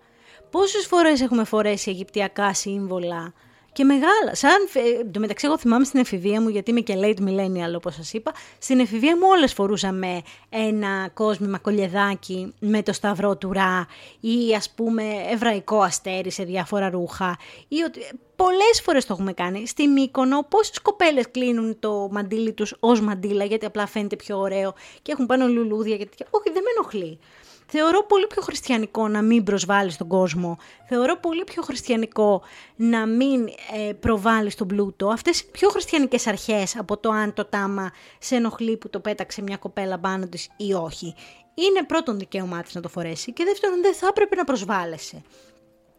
Πόσες 0.51 0.87
φορές 0.87 1.21
έχουμε 1.21 1.45
φορέσει 1.45 1.91
αιγυπτιακά 1.91 2.55
σύμβολα; 2.55 3.33
Και 3.77 3.85
μεγάλα. 3.85 4.35
Σαν, 4.35 4.69
το 5.11 5.21
μεταξύ, 5.21 5.47
εγώ 5.47 5.59
θυμάμαι 5.59 5.85
στην 5.85 6.01
εφηβεία 6.01 6.41
μου, 6.41 6.49
γιατί 6.49 6.71
είμαι 6.71 6.81
και 6.81 6.95
late 6.97 7.21
millennial, 7.29 7.75
όπως 7.77 7.95
σας 7.95 8.12
είπα. 8.12 8.33
Στην 8.59 8.81
εφηβεία 8.81 9.17
μου 9.17 9.23
όλες 9.29 9.53
φορούσαμε 9.53 10.23
ένα 10.49 11.11
κόσμημα 11.15 11.59
κολιεδάκι 11.59 12.55
με 12.59 12.83
το 12.83 12.93
σταυρό 12.93 13.37
του 13.37 13.53
Ρα 13.53 13.87
ή 14.21 14.55
ας 14.55 14.71
πούμε 14.71 15.03
εβραϊκό 15.31 15.81
αστέρι 15.81 16.31
σε 16.31 16.45
διάφορα 16.45 16.91
ρούχα. 16.91 17.39
Ή 17.69 17.83
ότι, 17.83 18.01
πολλές 18.37 18.81
φορές 18.83 19.07
το 19.07 19.12
έχουμε 19.12 19.33
κάνει. 19.33 19.67
Στη 19.67 19.87
Μύκονο 19.87 20.47
πόσες 20.49 20.81
κοπέλες 20.81 21.31
κλείνουν 21.31 21.79
το 21.79 22.09
μαντίλι 22.11 22.53
τους 22.53 22.75
ως 22.81 23.01
μαντίλα 23.01 23.45
γιατί 23.45 23.67
απλά 23.67 23.87
φαίνεται 23.87 24.17
πιο 24.17 24.39
ωραίο 24.39 24.75
και 25.03 25.12
έχουν 25.12 25.27
πάνω 25.27 25.47
λουλούδια. 25.47 25.97
Γιατί... 25.97 26.17
Όχι, 26.31 26.51
δεν 26.53 26.62
με 26.62 26.71
ενοχλεί. 26.77 27.19
Θεωρώ 27.68 28.02
πολύ 28.02 28.26
πιο 28.26 28.42
χριστιανικό 28.42 29.09
να 29.09 29.22
μην 29.22 29.42
προσβάλλεις 29.42 29.96
τον 29.96 30.09
κόσμο. 30.09 30.59
Θεωρώ 30.88 31.16
πολύ 31.16 31.44
πιο 31.44 31.62
χριστιανικό 31.62 32.42
να 32.76 33.07
μην 33.07 33.46
ε, 33.88 33.92
προβάλλεις 33.92 34.55
τον 34.55 34.66
πλούτο. 34.66 35.09
Αυτές 35.09 35.40
είναι 35.40 35.50
πιο 35.52 35.68
χριστιανικές 35.68 36.26
αρχές 36.26 36.76
από 36.76 36.96
το 36.96 37.11
αν 37.11 37.35
το 37.35 37.44
τάμα 37.44 37.92
σε 38.18 38.35
ενοχλεί 38.35 38.76
που 38.76 38.90
το 38.90 39.00
πέταξε 39.00 39.42
μια 39.42 39.57
κοπέλα 39.57 39.98
πάνω 39.98 40.26
τη 40.26 40.46
ή 40.57 40.72
όχι. 40.72 41.14
Είναι 41.55 41.85
πρώτον 41.87 42.18
δικαίωμά 42.18 42.62
της 42.62 42.74
να 42.74 42.81
το 42.81 42.88
φορέσει 42.88 43.33
και 43.33 43.44
δεύτερον 43.44 43.81
δεν 43.83 43.94
θα 43.94 44.07
έπρεπε 44.07 44.37
να 44.37 44.44
προσβάλλεσαι. 44.44 45.22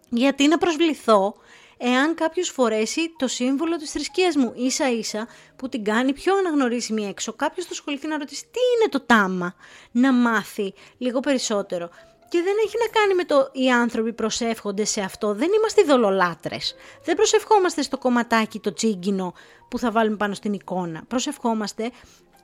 Γιατί 0.09 0.47
να 0.47 0.57
προσβληθώ 0.57 1.35
εάν 1.77 2.15
κάποιος 2.15 2.49
φορέσει 2.49 3.13
το 3.17 3.27
σύμβολο 3.27 3.75
της 3.75 3.91
θρησκείας 3.91 4.35
μου 4.35 4.53
ίσα 4.55 4.91
ίσα 4.91 5.27
που 5.55 5.69
την 5.69 5.83
κάνει 5.83 6.13
πιο 6.13 6.37
αναγνωρίσιμη 6.37 7.05
έξω. 7.05 7.33
Κάποιος 7.33 7.65
θα 7.65 7.71
ασχοληθεί 7.71 8.07
να 8.07 8.17
ρωτήσει 8.17 8.43
τι 8.43 8.59
είναι 8.75 8.89
το 8.89 8.99
τάμα, 8.99 9.55
να 9.91 10.13
μάθει 10.13 10.73
λίγο 10.97 11.19
περισσότερο. 11.19 11.89
Και 12.29 12.41
δεν 12.41 12.53
έχει 12.65 12.75
να 12.79 12.99
κάνει 12.99 13.13
με 13.13 13.23
το 13.23 13.49
οι 13.51 13.71
άνθρωποι 13.71 14.13
προσεύχονται 14.13 14.85
σε 14.85 15.01
αυτό. 15.01 15.33
Δεν 15.33 15.49
είμαστε 15.57 15.83
δολολάτρες. 15.83 16.75
Δεν 17.03 17.15
προσευχόμαστε 17.15 17.81
στο 17.81 17.97
κομματάκι 17.97 18.59
το 18.59 18.73
τσίγκινο 18.73 19.33
που 19.69 19.79
θα 19.79 19.91
βάλουμε 19.91 20.15
πάνω 20.17 20.33
στην 20.33 20.53
εικόνα. 20.53 21.03
Προσευχόμαστε 21.07 21.91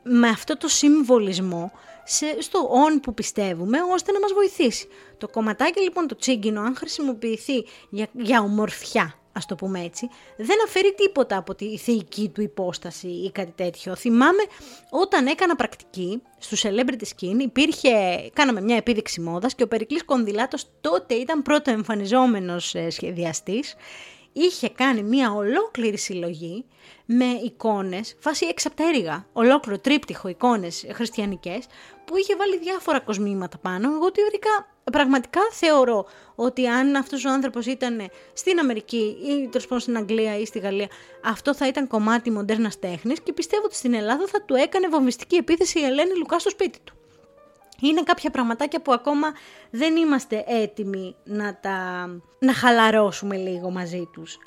με 0.04 0.28
αυτό 0.28 0.58
το 0.58 0.68
συμβολισμό 0.68 1.72
σε, 2.04 2.42
στο 2.42 2.60
on 2.60 3.00
που 3.02 3.14
πιστεύουμε 3.14 3.78
ώστε 3.94 4.12
να 4.12 4.20
μας 4.20 4.34
βοηθήσει. 4.34 4.88
Το 5.18 5.28
κομματάκι 5.28 5.82
λοιπόν 5.82 6.08
το 6.08 6.16
τσίγκινο 6.16 6.62
αν 6.62 6.76
χρησιμοποιηθεί 6.76 7.66
για, 7.90 8.08
για 8.12 8.42
ομορφιά 8.42 9.23
ας 9.34 9.46
το 9.46 9.56
πούμε 9.56 9.80
έτσι, 9.80 10.10
δεν 10.38 10.58
αφαιρεί 10.66 10.94
τίποτα 10.94 11.38
από 11.38 11.56
τη 11.56 11.78
θεϊκή 11.78 12.30
του 12.30 12.42
υπόσταση 12.42 13.08
ή 13.08 13.32
κάτι 13.32 13.52
τέτοιο. 13.56 13.96
Θυμάμαι 13.96 14.44
όταν 14.90 15.28
έκανα 15.28 15.56
πρακτική 15.56 16.22
στο 16.38 16.70
Celebrity 16.70 17.04
Skin 17.04 17.40
υπήρχε, 17.40 17.90
κάναμε 18.34 18.62
μια 18.62 18.76
επίδειξη 18.76 19.22
μόδας 19.22 19.56
και 19.56 19.64
ο 19.64 19.68
Περικλής 19.68 20.06
Κονδυλάτος 20.06 20.66
τότε 20.82 21.14
ήταν 21.14 21.42
πρώτο 21.42 21.72
εμφανιζόμενος 21.72 22.76
ε, 22.76 22.90
σχεδιαστής 22.90 23.76
είχε 24.34 24.70
κάνει 24.70 25.04
μια 25.04 25.32
ολόκληρη 25.32 25.98
συλλογή 25.98 26.66
με 27.06 27.26
εικόνες, 27.26 28.16
φάση 28.20 28.46
εξαπτέρυγα, 28.46 29.28
ολόκληρο 29.34 29.80
τρίπτυχο 29.80 30.28
εικόνες 30.28 30.86
χριστιανικές, 30.92 31.66
που 32.06 32.18
είχε 32.18 32.36
βάλει 32.36 32.58
διάφορα 32.58 33.00
κοσμήματα 33.00 33.58
πάνω. 33.58 33.94
Εγώ 33.94 34.12
θεωρικά, 34.16 34.68
πραγματικά 34.92 35.42
θεωρώ 35.52 36.06
ότι 36.36 36.68
αν 36.68 36.96
αυτός 36.96 37.26
ο 37.26 37.30
άνθρωπος 37.30 37.66
ήταν 37.66 38.10
στην 38.34 38.60
Αμερική 38.60 39.18
ή 39.24 39.48
τέλος 39.48 39.64
πάντων 39.64 39.80
στην 39.80 39.98
Αγγλία 39.98 40.38
ή 40.38 40.46
στη 40.46 40.60
Γαλλία, 40.60 40.88
αυτό 41.24 41.56
θα 41.56 41.68
ήταν 41.68 41.88
κομμάτι 41.88 42.32
μοντέρνας 42.32 42.80
τέχνης 42.80 43.22
και 43.22 43.34
πιστεύω 43.34 43.64
ότι 43.66 43.76
στην 43.76 43.94
Ελλάδα 43.94 44.28
θα 44.28 44.42
του 44.42 44.56
έκανε 44.56 44.88
βομβιστική 44.88 45.36
επίθεση 45.36 45.80
η 45.80 45.84
Ελένη 45.84 46.18
Λουκά 46.18 46.40
στο 46.40 46.50
σπίτι 46.50 46.80
του. 46.84 46.94
Είναι 47.80 48.04
κάποια 48.04 48.30
πραγματάκια 48.30 48.82
που 48.82 48.94
ακόμα 48.94 49.28
δεν 49.70 49.96
είμαστε 49.96 50.44
έτοιμοι 50.48 51.16
να 51.24 51.60
τα 51.62 52.08
να 52.40 52.54
χαλαρώσουμε 52.54 53.38
λίγο 53.38 53.70
μαζί 53.70 54.10
τους 54.14 54.38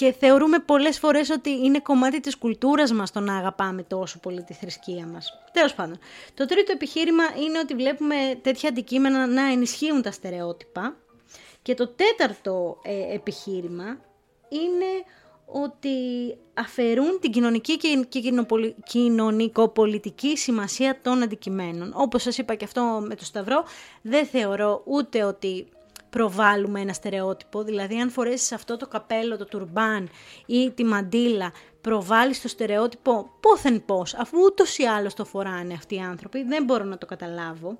και 0.00 0.12
θεωρούμε 0.12 0.58
πολλές 0.58 0.98
φορές 0.98 1.30
ότι 1.30 1.50
είναι 1.50 1.80
κομμάτι 1.80 2.20
της 2.20 2.36
κουλτούρας 2.36 2.92
μας 2.92 3.10
το 3.10 3.20
να 3.20 3.36
αγαπάμε 3.36 3.82
τόσο 3.82 4.18
πολύ 4.18 4.42
τη 4.42 4.54
θρησκεία 4.54 5.06
μας. 5.06 5.38
Τέλος 5.52 5.74
πάντων, 5.74 5.98
το 6.34 6.46
τρίτο 6.46 6.72
επιχείρημα 6.72 7.24
είναι 7.44 7.58
ότι 7.58 7.74
βλέπουμε 7.74 8.14
τέτοια 8.42 8.68
αντικείμενα 8.68 9.26
να 9.26 9.42
ενισχύουν 9.42 10.02
τα 10.02 10.10
στερεότυπα 10.10 10.96
και 11.62 11.74
το 11.74 11.88
τέταρτο 11.88 12.78
ε, 12.82 13.14
επιχείρημα 13.14 13.98
είναι 14.48 15.04
ότι 15.46 15.98
αφαιρούν 16.54 17.18
την 17.20 17.30
κοινωνική 17.30 17.76
και 17.76 18.06
κοινωνικοπολιτική 18.84 20.36
σημασία 20.36 20.98
των 21.02 21.22
αντικειμένων. 21.22 21.92
Όπως 21.96 22.22
σας 22.22 22.38
είπα 22.38 22.54
και 22.54 22.64
αυτό 22.64 23.04
με 23.06 23.14
το 23.14 23.24
Σταυρό, 23.24 23.64
δεν 24.02 24.26
θεωρώ 24.26 24.82
ούτε 24.84 25.24
ότι 25.24 25.66
προβάλλουμε 26.10 26.80
ένα 26.80 26.92
στερεότυπο. 26.92 27.62
Δηλαδή, 27.62 28.00
αν 28.00 28.10
φορέσεις 28.10 28.52
αυτό 28.52 28.76
το 28.76 28.86
καπέλο, 28.86 29.36
το 29.36 29.44
τουρμπάν 29.44 30.08
ή 30.46 30.70
τη 30.70 30.84
μαντίλα, 30.84 31.52
προβάλλεις 31.80 32.42
το 32.42 32.48
στερεότυπο 32.48 33.30
πόθεν 33.40 33.84
πώς, 33.84 34.14
αφού 34.14 34.38
ούτως 34.44 34.78
ή 34.78 34.84
άλλως 34.84 35.14
το 35.14 35.24
φοράνε 35.24 35.74
αυτοί 35.74 35.94
οι 35.94 36.00
άνθρωποι, 36.00 36.42
δεν 36.42 36.64
μπορώ 36.64 36.84
να 36.84 36.98
το 36.98 37.06
καταλάβω. 37.06 37.78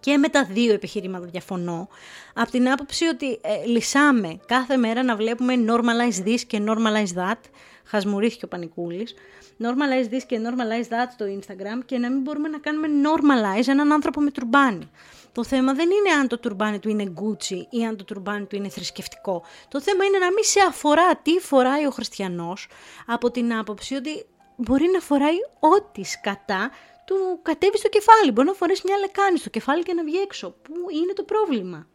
Και 0.00 0.16
με 0.16 0.28
τα 0.28 0.44
δύο 0.44 0.72
επιχειρήματα 0.72 1.26
διαφωνώ. 1.26 1.88
Από 2.34 2.50
την 2.50 2.70
άποψη 2.70 3.06
ότι 3.06 3.40
ε, 3.42 3.66
λυσάμε 3.66 4.38
κάθε 4.46 4.76
μέρα 4.76 5.02
να 5.02 5.16
βλέπουμε 5.16 5.54
normalize 5.68 6.26
this 6.28 6.40
και 6.46 6.62
normalize 6.66 7.14
that. 7.16 7.38
Χασμουρίθηκε 7.84 8.44
ο 8.44 8.48
Πανικούλης. 8.48 9.14
Normalize 9.58 10.14
this 10.14 10.22
και 10.26 10.40
normalize 10.44 10.88
that 10.88 11.08
στο 11.12 11.24
Instagram 11.38 11.84
και 11.86 11.98
να 11.98 12.10
μην 12.10 12.20
μπορούμε 12.20 12.48
να 12.48 12.58
κάνουμε 12.58 12.88
normalize 13.02 13.68
έναν 13.68 13.92
άνθρωπο 13.92 14.20
με 14.20 14.30
τουρμπάνι. 14.30 14.90
Το 15.34 15.44
θέμα 15.44 15.74
δεν 15.74 15.90
είναι 15.90 16.10
αν 16.20 16.28
το 16.28 16.38
τουρμπάνι 16.38 16.78
του 16.78 16.88
είναι 16.88 17.12
Gucci 17.16 17.66
ή 17.70 17.84
αν 17.84 17.96
το 17.96 18.04
τουρμπάνι 18.04 18.46
του 18.46 18.56
είναι 18.56 18.68
θρησκευτικό. 18.68 19.44
Το 19.68 19.80
θέμα 19.80 20.04
είναι 20.04 20.18
να 20.18 20.26
μην 20.32 20.44
σε 20.44 20.60
αφορά 20.68 21.16
τι 21.16 21.38
φοράει 21.38 21.86
ο 21.86 21.90
χριστιανός 21.90 22.68
από 23.06 23.30
την 23.30 23.54
άποψη 23.54 23.94
ότι 23.94 24.26
μπορεί 24.56 24.88
να 24.92 25.00
φοράει 25.00 25.36
ό,τι 25.58 26.04
σκατά 26.04 26.70
του 27.06 27.38
κατέβει 27.42 27.78
στο 27.78 27.88
κεφάλι. 27.88 28.30
Μπορεί 28.30 28.46
να 28.46 28.54
φορέσει 28.54 28.82
μια 28.84 28.96
λεκάνη 28.96 29.38
στο 29.38 29.50
κεφάλι 29.50 29.82
και 29.82 29.92
να 29.92 30.04
βγει 30.04 30.16
έξω. 30.16 30.50
Πού 30.62 30.74
είναι 31.02 31.12
το 31.12 31.22
πρόβλημα; 31.22 31.86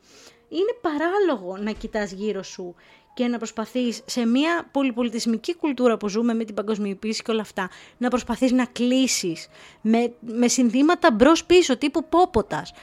Είναι 0.50 0.76
παράλογο 0.82 1.58
να 1.58 1.72
κοιτάς 1.72 2.12
γύρω 2.12 2.44
σου 2.44 2.76
και 3.14 3.28
να 3.28 3.38
προσπαθείς 3.38 4.02
σε 4.06 4.26
μια 4.26 4.70
πολυπολιτισμική 4.72 5.56
κουλτούρα 5.56 5.98
που 5.98 6.08
ζούμε 6.08 6.34
με 6.34 6.44
την 6.44 6.56
παγκοσμιοποίηση 6.56 7.22
και 7.24 7.32
όλα 7.32 7.42
αυτά, 7.42 7.70
να 7.98 8.10
προσπαθείς 8.10 8.52
να 8.52 8.66
κλείσεις 8.66 9.48
με, 9.82 10.14
με 10.20 10.48
συνθήματα 10.48 11.12
μπρος 11.12 11.46
πίσω 11.46 11.78
τύπου 11.78 12.10
πόποτας, 12.10 12.74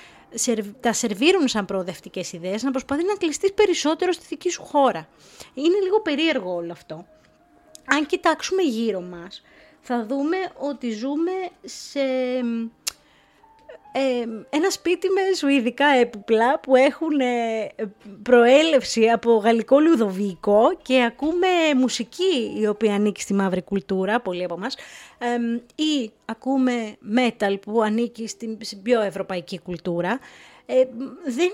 τα 0.81 0.92
σερβίρουν 0.92 1.49
σαν 1.49 1.64
προοδευτικές 1.64 2.33
ιδέες, 2.33 2.62
να 2.62 2.70
προσπαθεί 2.70 3.05
να 3.05 3.14
κλειστείς 3.14 3.53
περισσότερο 3.53 4.12
στη 4.12 4.25
δική 4.29 4.51
σου 4.51 4.62
χώρα. 4.62 5.09
Είναι 5.55 5.79
λίγο 5.83 6.01
περίεργο 6.01 6.55
όλο 6.55 6.72
αυτό. 6.72 7.07
Αν 7.85 8.07
κοιτάξουμε 8.07 8.62
γύρω 8.62 9.01
μας, 9.01 9.42
θα 9.81 10.07
δούμε 10.07 10.37
ότι 10.59 10.90
ζούμε 10.90 11.33
σε 11.64 12.01
ένα 14.51 14.71
σπίτι 14.71 15.09
με 15.09 15.21
σουηδικά 15.37 15.87
έπιπλα 15.87 16.61
που 16.61 16.77
έχουν 16.77 17.21
ε, 17.21 17.73
προέλευση 18.23 19.09
από 19.09 19.37
γαλλικό 19.37 19.81
λουδοβικό 19.81 20.77
και 20.83 21.05
ακούμε 21.05 21.47
μουσική 21.77 22.55
η 22.61 22.67
οποία 22.67 22.95
ανήκει 22.95 23.21
στη 23.21 23.35
μαύρη 23.35 23.63
κουλτούρα, 23.63 24.21
πολλοί 24.21 24.45
από 24.45 24.55
εμάς, 24.55 24.77
ή 25.75 26.11
ακούμε 26.25 26.97
metal 27.17 27.57
που 27.61 27.83
ανήκει 27.83 28.29
στην 28.29 28.83
πιο 28.83 29.01
ευρωπαϊκή 29.01 29.59
κουλτούρα. 29.59 30.19
Ε, 30.67 30.85
δεν, 31.25 31.51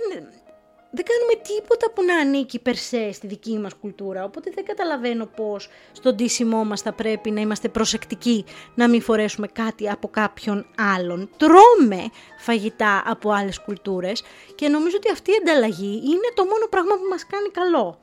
δεν 0.95 1.05
κάνουμε 1.05 1.43
τίποτα 1.49 1.91
που 1.91 2.05
να 2.05 2.17
ανήκει 2.17 2.59
περσέ 2.59 3.13
στη 3.13 3.27
δική 3.27 3.59
μας 3.59 3.75
κουλτούρα, 3.75 4.25
οπότε 4.25 4.51
δεν 4.55 4.65
καταλαβαίνω 4.65 5.27
πώς 5.27 5.69
στον 5.93 6.17
τίσιμό 6.17 6.65
μας 6.65 6.81
θα 6.81 6.93
πρέπει 6.93 7.31
να 7.31 7.41
είμαστε 7.41 7.69
προσεκτικοί 7.69 8.45
να 8.75 8.89
μην 8.89 9.03
φορέσουμε 9.03 9.47
κάτι 9.47 9.91
από 9.91 10.09
κάποιον 10.09 10.67
άλλον. 10.97 11.31
Τρώμε 11.37 12.11
φαγητά 12.39 13.03
από 13.07 13.31
άλλες 13.31 13.61
κουλτούρες 13.61 14.23
και 14.55 14.69
νομίζω 14.69 14.97
ότι 14.97 15.11
αυτή 15.11 15.31
η 15.31 15.35
ανταλλαγή 15.41 15.95
είναι 16.05 16.29
το 16.35 16.45
μόνο 16.45 16.67
πράγμα 16.71 16.95
που 16.95 17.09
μας 17.11 17.27
κάνει 17.27 17.49
καλό. 17.49 17.99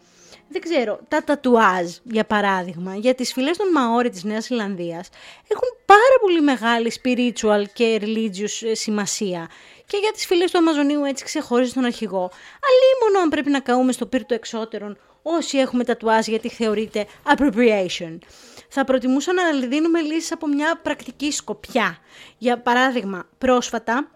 Δεν 0.51 0.61
ξέρω, 0.61 0.99
τα 1.07 1.23
τατουάζ 1.23 1.95
για 2.03 2.25
παράδειγμα 2.25 2.95
για 2.95 3.15
τις 3.15 3.33
φυλές 3.33 3.57
των 3.57 3.71
Μαόρι 3.71 4.09
της 4.09 4.23
Νέας 4.23 4.49
Ιλανδίας 4.49 5.09
έχουν 5.47 5.67
πάρα 5.85 6.17
πολύ 6.21 6.41
μεγάλη 6.41 6.91
spiritual 7.01 7.63
και 7.73 7.99
religious 8.01 8.67
ε, 8.67 8.73
σημασία 8.73 9.49
και 9.85 9.97
για 9.97 10.11
τις 10.11 10.25
φυλές 10.25 10.51
του 10.51 10.57
Αμαζονίου 10.57 11.03
έτσι 11.03 11.23
ξεχώριζε 11.23 11.73
τον 11.73 11.85
αρχηγό. 11.85 12.31
μόνο 13.03 13.19
αν 13.23 13.29
πρέπει 13.29 13.49
να 13.49 13.59
καούμε 13.59 13.91
στο 13.91 14.05
πύρ 14.05 14.25
του 14.25 14.33
εξώτερων 14.33 14.97
όσοι 15.21 15.57
έχουμε 15.57 15.83
τατουάζ 15.83 16.27
γιατί 16.27 16.49
θεωρείται 16.49 17.05
appropriation. 17.23 18.17
Θα 18.69 18.83
προτιμούσα 18.83 19.33
να 19.33 19.67
δίνουμε 19.67 20.01
λύσεις 20.01 20.31
από 20.31 20.47
μια 20.47 20.79
πρακτική 20.83 21.31
σκοπιά. 21.31 21.97
Για 22.37 22.59
παράδειγμα, 22.59 23.29
πρόσφατα 23.37 24.11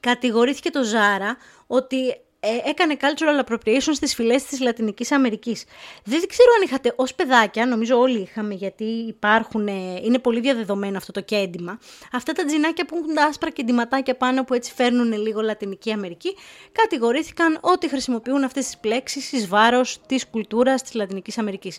κατηγορήθηκε 0.00 0.70
το 0.70 0.82
Ζάρα 0.82 1.36
ότι 1.66 2.08
ε, 2.08 2.20
έκανε 2.40 2.96
cultural 3.00 3.44
appropriation 3.44 3.92
στις 3.92 4.14
φυλές 4.14 4.44
της 4.44 4.60
Λατινικής 4.60 5.12
Αμερικής. 5.12 5.64
Δεν 6.04 6.26
ξέρω 6.28 6.48
αν 6.56 6.62
είχατε 6.64 6.92
ως 6.96 7.14
παιδάκια, 7.14 7.66
νομίζω 7.66 7.98
όλοι 7.98 8.20
είχαμε 8.20 8.54
γιατί 8.54 8.84
υπάρχουν, 8.84 9.66
ε, 9.66 10.00
είναι 10.02 10.18
πολύ 10.18 10.40
διαδεδομένο 10.40 10.96
αυτό 10.96 11.12
το 11.12 11.20
κέντημα, 11.20 11.78
αυτά 12.12 12.32
τα 12.32 12.44
τζινάκια 12.44 12.86
που 12.86 12.96
έχουν 12.96 13.14
τα 13.14 13.24
άσπρα 13.24 13.50
κεντηματάκια 13.50 14.16
πάνω 14.16 14.44
που 14.44 14.54
έτσι 14.54 14.72
φέρνουν 14.72 15.12
λίγο 15.12 15.40
Λατινική 15.40 15.92
Αμερική, 15.92 16.36
κατηγορήθηκαν 16.72 17.58
ότι 17.60 17.88
χρησιμοποιούν 17.88 18.44
αυτές 18.44 18.64
τις 18.64 18.78
πλέξεις 18.78 19.32
εις 19.32 19.48
βάρος 19.48 19.98
της 20.06 20.26
κουλτούρας 20.26 20.82
της 20.82 20.94
Λατινικής 20.94 21.38
Αμερικής 21.38 21.78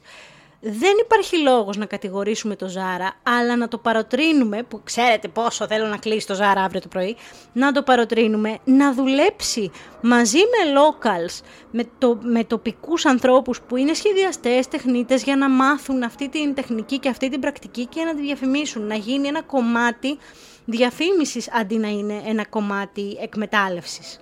δεν 0.63 0.93
υπάρχει 1.01 1.37
λόγος 1.37 1.77
να 1.77 1.85
κατηγορήσουμε 1.85 2.55
το 2.55 2.67
Ζάρα, 2.67 3.13
αλλά 3.23 3.55
να 3.55 3.67
το 3.67 3.77
παροτρύνουμε, 3.77 4.63
που 4.63 4.81
ξέρετε 4.83 5.27
πόσο 5.27 5.67
θέλω 5.67 5.87
να 5.87 5.97
κλείσει 5.97 6.27
το 6.27 6.33
Ζάρα 6.33 6.61
αύριο 6.61 6.81
το 6.81 6.87
πρωί, 6.87 7.15
να 7.53 7.71
το 7.71 7.83
παροτρύνουμε 7.83 8.57
να 8.63 8.93
δουλέψει 8.93 9.71
μαζί 10.01 10.37
με 10.37 10.79
locals, 10.79 11.43
με, 11.71 11.83
το, 11.97 12.17
με 12.21 12.43
τοπικούς 12.43 13.05
ανθρώπους 13.05 13.61
που 13.61 13.75
είναι 13.75 13.93
σχεδιαστές, 13.93 14.67
τεχνίτες, 14.67 15.23
για 15.23 15.35
να 15.35 15.49
μάθουν 15.49 16.03
αυτή 16.03 16.29
την 16.29 16.53
τεχνική 16.53 16.99
και 16.99 17.09
αυτή 17.09 17.29
την 17.29 17.39
πρακτική 17.39 17.85
και 17.85 18.03
να 18.03 18.15
τη 18.15 18.21
διαφημίσουν, 18.21 18.87
να 18.87 18.95
γίνει 18.95 19.27
ένα 19.27 19.41
κομμάτι 19.41 20.17
διαφήμισης 20.65 21.51
αντί 21.51 21.77
να 21.77 21.87
είναι 21.87 22.21
ένα 22.25 22.45
κομμάτι 22.45 23.17
εκμετάλλευσης. 23.21 24.19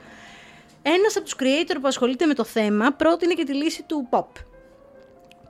Ένας 0.82 1.16
από 1.16 1.26
τους 1.26 1.36
creator 1.40 1.76
που 1.82 1.88
ασχολείται 1.88 2.26
με 2.26 2.34
το 2.34 2.44
θέμα 2.44 2.92
πρότεινε 2.92 3.34
και 3.34 3.44
τη 3.44 3.54
λύση 3.54 3.84
του 3.84 4.08
pop 4.12 4.26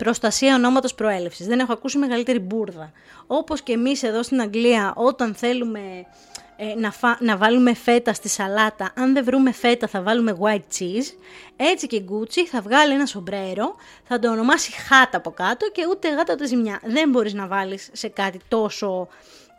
Προστασία 0.03 0.55
ονόματος 0.55 0.95
προέλευσης. 0.95 1.47
Δεν 1.47 1.59
έχω 1.59 1.73
ακούσει 1.73 1.97
μεγαλύτερη 1.97 2.39
μπουρδα. 2.39 2.91
Όπως 3.27 3.61
και 3.61 3.73
εμείς 3.73 4.03
εδώ 4.03 4.23
στην 4.23 4.41
Αγγλία 4.41 4.93
όταν 4.95 5.35
θέλουμε 5.35 5.79
ε, 6.57 6.65
να, 6.75 6.93
να 7.19 7.37
βάλουμε 7.37 7.73
φέτα 7.73 8.13
στη 8.13 8.29
σαλάτα, 8.29 8.91
αν 8.95 9.13
δεν 9.13 9.23
βρούμε 9.23 9.51
φέτα 9.51 9.87
θα 9.87 10.01
βάλουμε 10.01 10.37
white 10.41 10.79
cheese. 10.79 11.13
Έτσι 11.55 11.87
και 11.87 11.95
η 11.95 12.05
Gucci 12.09 12.41
θα 12.51 12.61
βγάλει 12.61 12.93
ένα 12.93 13.05
σομπρέρο, 13.05 13.75
θα 14.03 14.19
το 14.19 14.31
ονομάσει 14.31 14.71
χάτα 14.71 15.17
από 15.17 15.31
κάτω 15.31 15.69
και 15.71 15.85
ούτε 15.89 16.09
γάτα 16.09 16.33
ούτε 16.33 16.47
ζημιά. 16.47 16.79
Δεν 16.83 17.09
μπορείς 17.09 17.33
να 17.33 17.47
βάλεις 17.47 17.89
σε 17.91 18.07
κάτι 18.07 18.39
τόσο 18.47 19.07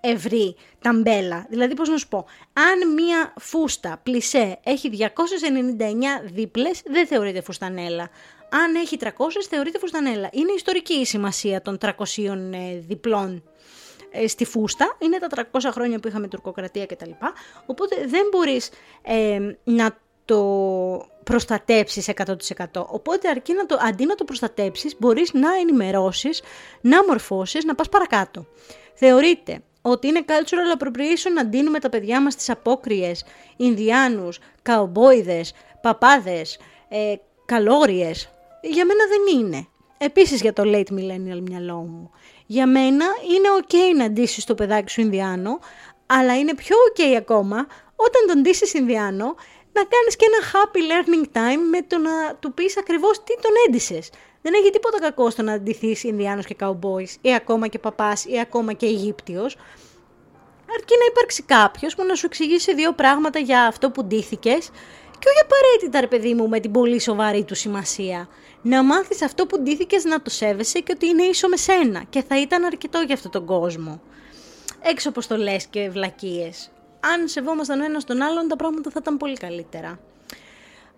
ευρύ 0.00 0.56
ταμπέλα. 0.80 1.46
Δηλαδή 1.48 1.74
πώς 1.74 1.88
να 1.88 1.96
σου 1.96 2.08
πω, 2.08 2.24
αν 2.52 2.92
μία 2.92 3.32
φούστα 3.40 4.00
πλισέ 4.02 4.58
έχει 4.62 4.90
299 4.98 6.30
δίπλες 6.32 6.82
δεν 6.86 7.06
θεωρείται 7.06 7.42
φουστανέλα 7.42 8.10
αν 8.50 8.74
έχει 8.74 8.96
300 9.00 9.08
θεωρείται 9.48 9.78
φουστανέλα. 9.78 10.28
Είναι 10.32 10.52
ιστορική 10.52 10.94
η 10.94 11.04
σημασία 11.04 11.62
των 11.62 11.78
300 11.80 11.90
ε, 12.52 12.78
διπλών 12.78 13.42
ε, 14.10 14.26
στη 14.26 14.44
φούστα. 14.44 14.96
Είναι 14.98 15.18
τα 15.18 15.46
300 15.52 15.60
χρόνια 15.72 15.98
που 15.98 16.08
είχαμε 16.08 16.28
τουρκοκρατία 16.28 16.86
κτλ. 16.86 17.10
Οπότε 17.66 17.96
δεν 18.06 18.26
μπορείς 18.30 18.70
ε, 19.02 19.38
να 19.64 19.96
το 20.24 21.08
προστατέψεις 21.24 22.10
100%. 22.16 22.34
Οπότε 22.72 23.28
αρκεί 23.28 23.52
να 23.54 23.66
το, 23.66 23.78
αντί 23.80 24.04
να 24.04 24.14
το 24.14 24.24
προστατέψεις 24.24 24.94
μπορείς 24.98 25.32
να 25.32 25.48
ενημερώσεις, 25.60 26.42
να 26.80 27.04
μορφώσεις, 27.04 27.64
να 27.64 27.74
πας 27.74 27.88
παρακάτω. 27.88 28.46
Θεωρείται 28.94 29.62
ότι 29.82 30.06
είναι 30.06 30.24
cultural 30.26 30.82
appropriation 30.82 31.32
να 31.34 31.44
δίνουμε 31.44 31.78
τα 31.78 31.88
παιδιά 31.88 32.22
μας 32.22 32.32
στις 32.32 32.50
απόκριες, 32.50 33.24
Ινδιάνους, 33.56 34.38
καομπόιδες, 34.62 35.52
παπάδες, 35.80 36.58
ε, 36.88 37.14
καλόριες, 37.44 38.30
για 38.62 38.84
μένα 38.84 39.04
δεν 39.08 39.40
είναι. 39.40 39.66
επίσης 39.98 40.40
για 40.40 40.52
το 40.52 40.62
late 40.66 40.92
millennial 40.92 41.40
μυαλό 41.48 41.76
μου. 41.76 42.10
Για 42.46 42.66
μένα 42.66 43.04
είναι 43.22 43.48
ok 43.60 43.96
να 43.96 44.10
ντύσεις 44.10 44.44
το 44.44 44.54
παιδάκι 44.54 44.90
σου 44.90 45.00
Ινδιάνο, 45.00 45.58
αλλά 46.06 46.38
είναι 46.38 46.54
πιο 46.54 46.76
ok 46.90 47.14
ακόμα 47.18 47.66
όταν 47.96 48.26
τον 48.26 48.42
ντύσεις 48.42 48.74
Ινδιάνο 48.74 49.34
να 49.72 49.82
κάνεις 49.84 50.16
και 50.16 50.26
ένα 50.30 50.40
happy 50.52 50.78
learning 50.90 51.36
time 51.36 51.62
με 51.70 51.82
το 51.82 51.98
να 51.98 52.34
του 52.34 52.54
πεις 52.54 52.78
ακριβώς 52.78 53.24
τι 53.24 53.34
τον 53.40 53.50
έντυσες. 53.66 54.10
Δεν 54.42 54.52
έχει 54.54 54.70
τίποτα 54.70 55.00
κακό 55.00 55.30
στο 55.30 55.42
να 55.42 55.60
ντυθείς 55.60 56.04
Ινδιάνος 56.04 56.46
και 56.46 56.56
Cowboys 56.60 57.14
ή 57.20 57.34
ακόμα 57.34 57.66
και 57.66 57.78
παπάς 57.78 58.24
ή 58.24 58.40
ακόμα 58.40 58.72
και 58.72 58.86
Αιγύπτιος. 58.86 59.56
Αρκεί 60.74 60.94
να 60.98 61.04
υπάρξει 61.10 61.42
κάποιος 61.42 61.94
που 61.94 62.04
να 62.04 62.14
σου 62.14 62.26
εξηγήσει 62.26 62.74
δύο 62.74 62.92
πράγματα 62.92 63.38
για 63.38 63.66
αυτό 63.66 63.90
που 63.90 64.04
ντύθηκες 64.04 64.70
και 65.20 65.28
όχι 65.28 65.40
απαραίτητα, 65.42 66.00
ρε 66.00 66.06
παιδί 66.06 66.34
μου, 66.34 66.48
με 66.48 66.60
την 66.60 66.70
πολύ 66.70 67.00
σοβαρή 67.00 67.44
του 67.44 67.54
σημασία. 67.54 68.28
Να 68.62 68.82
μάθεις 68.82 69.22
αυτό 69.22 69.46
που 69.46 69.60
ντύθηκες 69.60 70.04
να 70.04 70.22
το 70.22 70.30
σέβεσαι 70.30 70.78
και 70.78 70.92
ότι 70.94 71.06
είναι 71.06 71.22
ίσο 71.22 71.48
με 71.48 71.56
σένα 71.56 72.02
και 72.10 72.22
θα 72.22 72.40
ήταν 72.40 72.64
αρκετό 72.64 73.00
για 73.00 73.14
αυτόν 73.14 73.30
τον 73.30 73.44
κόσμο. 73.44 74.00
Έξω 74.82 75.08
από 75.08 75.26
το 75.26 75.36
λες 75.36 75.66
και 75.66 75.88
βλακίες. 75.90 76.70
Αν 77.00 77.28
σεβόμασταν 77.28 77.80
ο 77.80 77.84
ένας 77.84 78.04
τον 78.04 78.22
άλλον, 78.22 78.48
τα 78.48 78.56
πράγματα 78.56 78.90
θα 78.90 78.98
ήταν 79.02 79.16
πολύ 79.16 79.36
καλύτερα. 79.36 79.98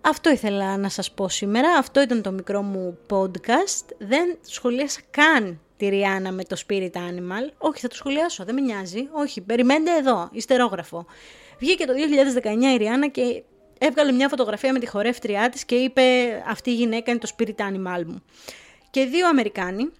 Αυτό 0.01 0.29
ήθελα 0.29 0.77
να 0.77 0.89
σας 0.89 1.11
πω 1.11 1.29
σήμερα. 1.29 1.69
Αυτό 1.77 2.01
ήταν 2.01 2.21
το 2.21 2.31
μικρό 2.31 2.61
μου 2.61 2.97
podcast. 3.09 3.85
Δεν 3.97 4.37
σχολίασα 4.41 4.99
καν 5.09 5.59
τη 5.77 5.87
Ριάννα 5.87 6.31
με 6.31 6.43
το 6.43 6.57
Spirit 6.67 6.91
Animal. 6.91 7.51
Όχι, 7.57 7.79
θα 7.79 7.87
το 7.87 7.95
σχολιάσω, 7.95 8.43
δεν 8.43 8.55
με 8.55 8.61
νοιάζει. 8.61 9.07
Όχι, 9.11 9.41
περιμένετε 9.41 9.97
εδώ, 9.97 10.29
ιστερόγραφο. 10.31 11.05
Βγήκε 11.59 11.85
το 11.85 11.93
2019 11.93 12.73
η 12.73 12.77
Ριάννα 12.77 13.07
και 13.07 13.43
έβγαλε 13.85 14.11
μια 14.11 14.29
φωτογραφία 14.29 14.73
με 14.73 14.79
τη 14.79 14.87
χορεύτριά 14.87 15.49
της 15.49 15.65
και 15.65 15.75
είπε 15.75 16.01
αυτή 16.47 16.69
η 16.69 16.73
γυναίκα 16.73 17.11
είναι 17.11 17.19
το 17.19 17.29
Spirit 17.37 17.55
Animal 17.55 18.03
μου. 18.05 18.23
Και 18.89 19.05
δύο 19.05 19.27
Αμερικάνοι 19.27 19.91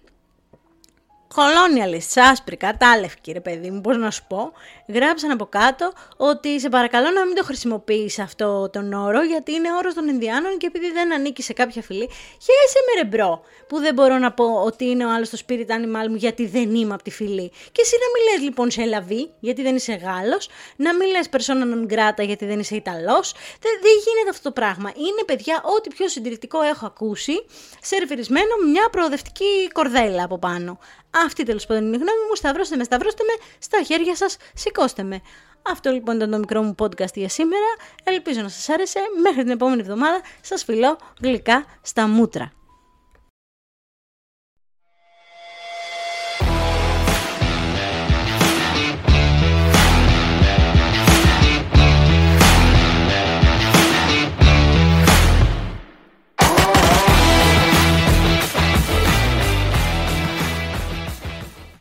colonialist, 1.34 2.20
άσπρη, 2.30 2.56
κατάλευκη 2.56 3.32
ρε 3.32 3.40
παιδί 3.40 3.70
μου, 3.70 3.80
πώς 3.80 3.96
να 3.96 4.10
σου 4.10 4.24
πω, 4.26 4.52
γράψαν 4.88 5.30
από 5.30 5.46
κάτω 5.46 5.92
ότι 6.16 6.60
σε 6.60 6.68
παρακαλώ 6.68 7.10
να 7.10 7.26
μην 7.26 7.34
το 7.34 7.44
χρησιμοποιείς 7.44 8.18
αυτό 8.18 8.70
τον 8.72 8.92
όρο 8.92 9.22
γιατί 9.22 9.52
είναι 9.52 9.68
όρος 9.78 9.94
των 9.94 10.08
Ινδιάνων 10.08 10.58
και 10.58 10.66
επειδή 10.66 10.90
δεν 10.90 11.12
ανήκει 11.12 11.42
σε 11.42 11.52
κάποια 11.52 11.82
φυλή. 11.82 12.10
Χέσε 12.46 12.78
με 12.86 13.02
ρε 13.02 13.18
bro 13.18 13.42
που 13.68 13.78
δεν 13.78 13.94
μπορώ 13.94 14.18
να 14.18 14.32
πω 14.32 14.62
ότι 14.64 14.84
είναι 14.84 15.04
ο 15.06 15.12
άλλος 15.14 15.30
το 15.30 15.38
spirit 15.46 15.66
animal 15.66 16.08
μου 16.08 16.14
γιατί 16.14 16.46
δεν 16.46 16.74
είμαι 16.74 16.94
από 16.94 17.02
τη 17.02 17.10
φυλή. 17.10 17.48
Και 17.72 17.80
εσύ 17.80 17.96
να 18.00 18.06
μην 18.12 18.32
λες 18.32 18.44
λοιπόν 18.44 18.70
c'est 18.70 18.84
la 18.84 19.02
vie 19.02 19.30
γιατί 19.40 19.62
δεν 19.62 19.76
είσαι 19.76 19.92
Γάλλος, 19.94 20.48
να 20.76 20.94
μην 20.94 21.10
λες 21.10 21.28
persona 21.30 21.64
non 21.74 21.92
grata 21.92 22.24
γιατί 22.26 22.46
δεν 22.46 22.58
είσαι 22.58 22.76
Ιταλός. 22.76 23.32
Δεν, 23.60 23.72
δεν 23.82 23.92
γίνεται 24.04 24.30
αυτό 24.30 24.42
το 24.42 24.52
πράγμα. 24.52 24.92
Είναι 24.96 25.22
παιδιά 25.26 25.62
ό,τι 25.76 25.88
πιο 25.88 26.08
συντηρητικό 26.08 26.60
έχω 26.60 26.86
ακούσει 26.86 27.44
σερβιρισμένο 27.82 28.54
μια 28.70 28.88
προοδευτική 28.90 29.68
κορδέλα 29.72 30.24
από 30.24 30.38
πάνω. 30.38 30.78
Αυτή 31.26 31.42
τέλος 31.42 31.66
πάντων 31.66 31.82
είναι 31.86 31.96
η 31.96 31.98
γνώμη 31.98 32.24
μου. 32.28 32.34
Σταυρώστε 32.34 32.76
με, 32.76 32.84
σταυρώστε 32.84 33.22
με, 33.24 33.44
στα 33.58 33.82
χέρια 33.82 34.16
σας, 34.16 34.36
σηκώστε 34.74 35.02
με. 35.02 35.20
Αυτό 35.62 35.90
λοιπόν 35.90 36.16
ήταν 36.16 36.30
το 36.30 36.38
μικρό 36.38 36.62
μου 36.62 36.74
podcast 36.78 37.14
για 37.14 37.28
σήμερα. 37.28 37.74
Ελπίζω 38.04 38.40
να 38.40 38.48
σας 38.48 38.68
άρεσε. 38.68 39.00
Μέχρι 39.22 39.42
την 39.42 39.50
επόμενη 39.50 39.80
εβδομάδα 39.80 40.20
σας 40.40 40.64
φιλώ 40.64 40.98
γλυκά 41.20 41.64
στα 41.82 42.08
μούτρα. 42.08 42.52